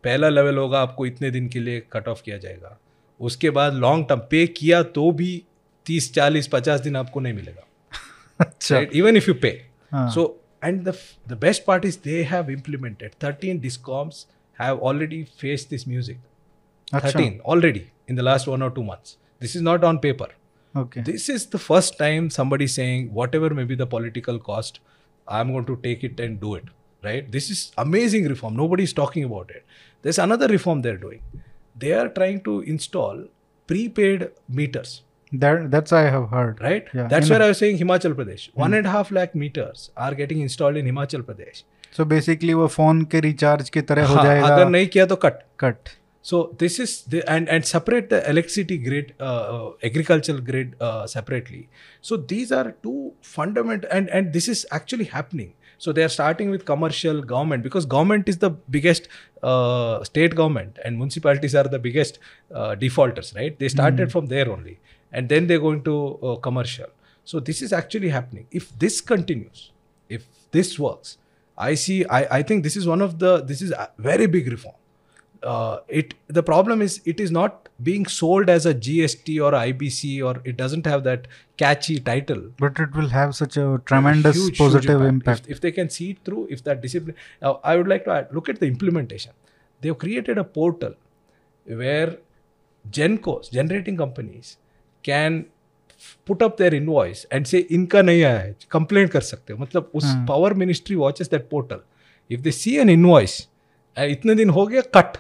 [0.04, 2.78] पहला लेवल होगा आपको इतने दिन के लिए कट ऑफ़ किया जाएगा।
[3.20, 5.44] उसके बाद लॉन्ग टर्म पे किया तो भी
[5.87, 7.67] तीस चालीस पचास दिन आपको नहीं मिलेगा
[8.41, 9.51] अच्छा इवन इफ यू पे
[9.95, 10.23] हाँ So,
[10.69, 14.19] and the f- the best part is they have implemented 13 discoms
[14.63, 16.19] have already faced this music.
[16.93, 17.83] अच्छा 13 already
[18.13, 19.17] in the last one or two months.
[19.45, 20.29] This is not on paper.
[20.83, 24.81] Okay This is the first time somebody saying whatever may be the political cost,
[25.39, 26.69] I'm going to take it and do it.
[27.03, 27.31] Right?
[27.37, 28.57] This is amazing reform.
[28.61, 29.65] Nobody is talking about it.
[30.05, 31.21] There's another reform they're doing.
[31.85, 33.21] They are trying to install
[33.69, 34.25] prepaid
[34.61, 34.95] meters.
[35.35, 36.87] That that's I have heard Right?
[36.95, 38.49] Yeah, That's in where I was saying Himachal Pradesh.
[38.63, 41.65] One and a half lakh meters are getting installed in Himachal Pradesh.
[41.97, 45.17] So basically वो phone के recharge की तरह हो हाँ, जाएगा अगर नहीं किया तो
[45.17, 45.89] cut cut
[46.29, 51.07] so this is the and and separate the electricity grid uh, uh, agricultural grid uh,
[51.13, 51.61] separately
[52.09, 56.51] so these are two fundamental and and this is actually happening so they are starting
[56.57, 59.09] with commercial government because government is the biggest
[59.43, 62.19] uh, state government and municipalities are the biggest
[62.53, 64.79] uh, defaulters right they started from there only
[65.14, 66.88] and then they go into uh, commercial.
[67.24, 68.48] So this is actually happening.
[68.52, 69.72] If this continues,
[70.10, 71.18] if this works,
[71.58, 72.06] I see.
[72.06, 74.76] I, I think this is one of the this is a very big reform.
[75.44, 80.26] Uh, it the problem is it is not being sold as a GST or IBC
[80.26, 81.28] or it doesn't have that
[81.58, 82.44] catchy title.
[82.58, 85.46] But it will have such a tremendous huge, positive huge impact, impact.
[85.48, 86.48] If, if, they can see it through.
[86.50, 89.34] If that discipline, Now I would like to add, look at the implementation.
[89.82, 90.96] They've created a portal
[91.66, 92.18] where
[92.90, 94.58] Gencos, generating companies,
[95.05, 95.45] can
[96.31, 99.91] put up their invoice and say इनका नहीं आया है complaint कर सकते हो मतलब
[99.95, 100.27] उस हाँ.
[100.27, 101.81] Power ministry watches that portal
[102.31, 103.49] if they see an invoice
[103.99, 105.17] इतने दिन हो गया कट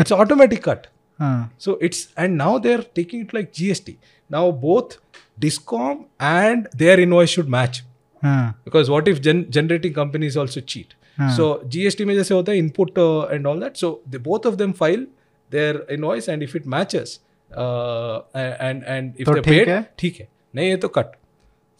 [0.00, 0.86] इट्स ऑटोमेटिक कट
[1.20, 3.96] हाँ So it's and now they're taking it like GST.
[4.30, 4.96] Now both
[5.40, 7.82] Discom and their invoice should match
[8.22, 10.94] हाँ because what if gen- generating companies also cheat?
[11.18, 11.36] हाँ.
[11.36, 13.76] So GST में जैसे होता है input uh, and all that.
[13.76, 15.04] So they both of them file
[15.50, 16.56] their invoice and if
[17.57, 21.15] and and if they paid ठीक है। नहीं ये तो cut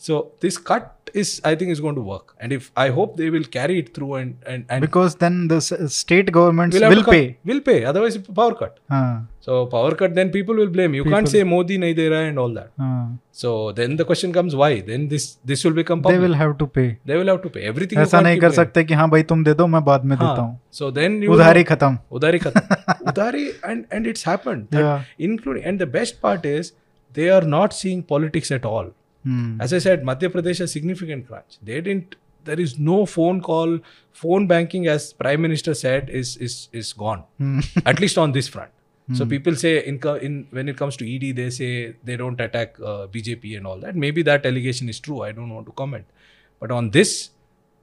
[0.02, 3.29] so this cut is I think is going to work and if I hope they
[3.37, 6.93] will carry it through and and and because then the s- state governments will have
[6.95, 7.15] will to cut.
[7.17, 8.77] pay will pay otherwise power cut.
[8.95, 9.09] हाँ
[9.47, 10.95] So power cut, then people will blame.
[10.99, 12.69] You can't People- say Modi nahi de raha and all that.
[12.83, 14.71] हाँ So then the question comes, why?
[14.91, 16.25] Then this this will become they public.
[16.29, 17.99] will have to pay They will have to pay everything.
[18.03, 18.61] you ऐसा can't नहीं keep कर doing.
[18.61, 20.47] सकते कि हाँ भाई तुम दे दो मैं बाद में देता हाँ.
[20.47, 22.71] हूँ So then you उधारी खत्म udari khatam.
[23.15, 24.69] udari and and it's happened.
[24.77, 25.11] That Yeah.
[25.31, 26.73] Including and the best part is
[27.21, 28.91] they are not seeing politics at all.
[29.26, 29.60] Hmm.
[29.60, 31.58] As I said, Madhya Pradesh has a significant crunch.
[31.62, 32.16] They didn't.
[32.46, 33.80] There is no phone call.
[34.12, 37.24] Phone banking, as Prime Minister said, is is is gone.
[37.40, 37.60] Hmm.
[37.86, 38.72] at least on this front.
[39.14, 42.80] So people say in, in when it comes to ED, they say they don't attack
[42.80, 43.96] uh, BJP and all that.
[43.96, 45.22] Maybe that allegation is true.
[45.22, 46.06] I don't want to comment.
[46.60, 47.30] But on this,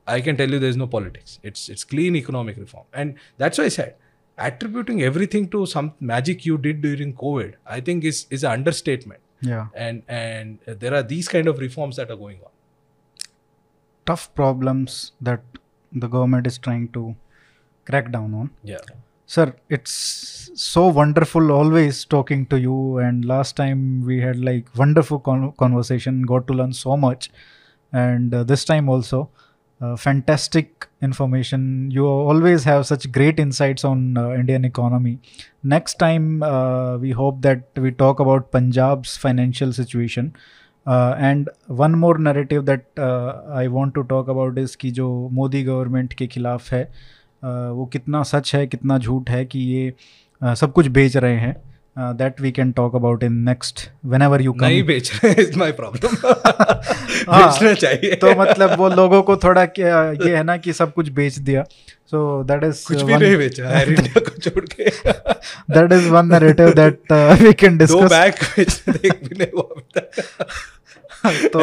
[0.07, 1.39] I can tell you there is no politics.
[1.45, 3.95] It's it's clean economic reform, and that's why I said
[4.39, 7.55] attributing everything to some magic you did during COVID.
[7.67, 9.21] I think is is an understatement.
[9.51, 12.51] Yeah And and there are these kind of reforms that are going on.
[14.11, 15.43] tough problems that
[16.03, 17.03] the government is trying to
[17.91, 18.79] crack down on Yeah.
[19.35, 19.47] sir
[19.77, 19.93] it's
[20.63, 26.23] so wonderful always talking to you and last time we had like wonderful con- conversation
[26.33, 27.31] got to learn so much
[27.93, 29.21] and uh, this time also
[29.83, 35.19] uh, fantastic information you always have such great insights on uh, indian economy
[35.65, 40.33] next time uh, we hope that we talk about punjab's financial situation
[40.87, 41.35] uh,
[41.67, 46.13] one more narrative that uh, I want to talk about is कि जो Modi government
[46.13, 46.85] के खिलाफ है
[47.45, 49.95] uh, वो कितना सच है कितना झूठ है कि ये
[50.45, 53.81] uh, सब कुछ बेच रहे हैं that we can talk about in next
[54.23, 56.17] whenever you नहीं कम बेच रहे इज़ माय प्रॉब्लम
[57.29, 61.09] बेचना चाहिए। तो मतलब वो लोगों को थोड़ा क्या ये है ना कि सब कुछ
[61.09, 61.65] बेच दिया।
[62.11, 64.91] सो दैट इज़ कुछ भी नहीं बेचा एयर इंडिया को छोड़ के।
[65.75, 67.13] That is one narrative that
[67.43, 70.11] we can दो डिस्कस बैग बेच एक भी नहीं हुआ अभी तक।
[71.53, 71.61] तो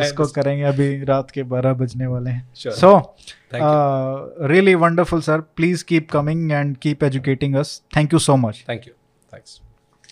[0.00, 2.48] उसको करेंगे अभी रात के बारह बजने वाले हैं.
[2.54, 3.16] So
[3.54, 4.50] Thank you.
[4.50, 8.80] Really wonderful sir please keep coming and keep educating us thank you so much Thank
[8.80, 8.82] you.
[8.82, 9.01] Thanks.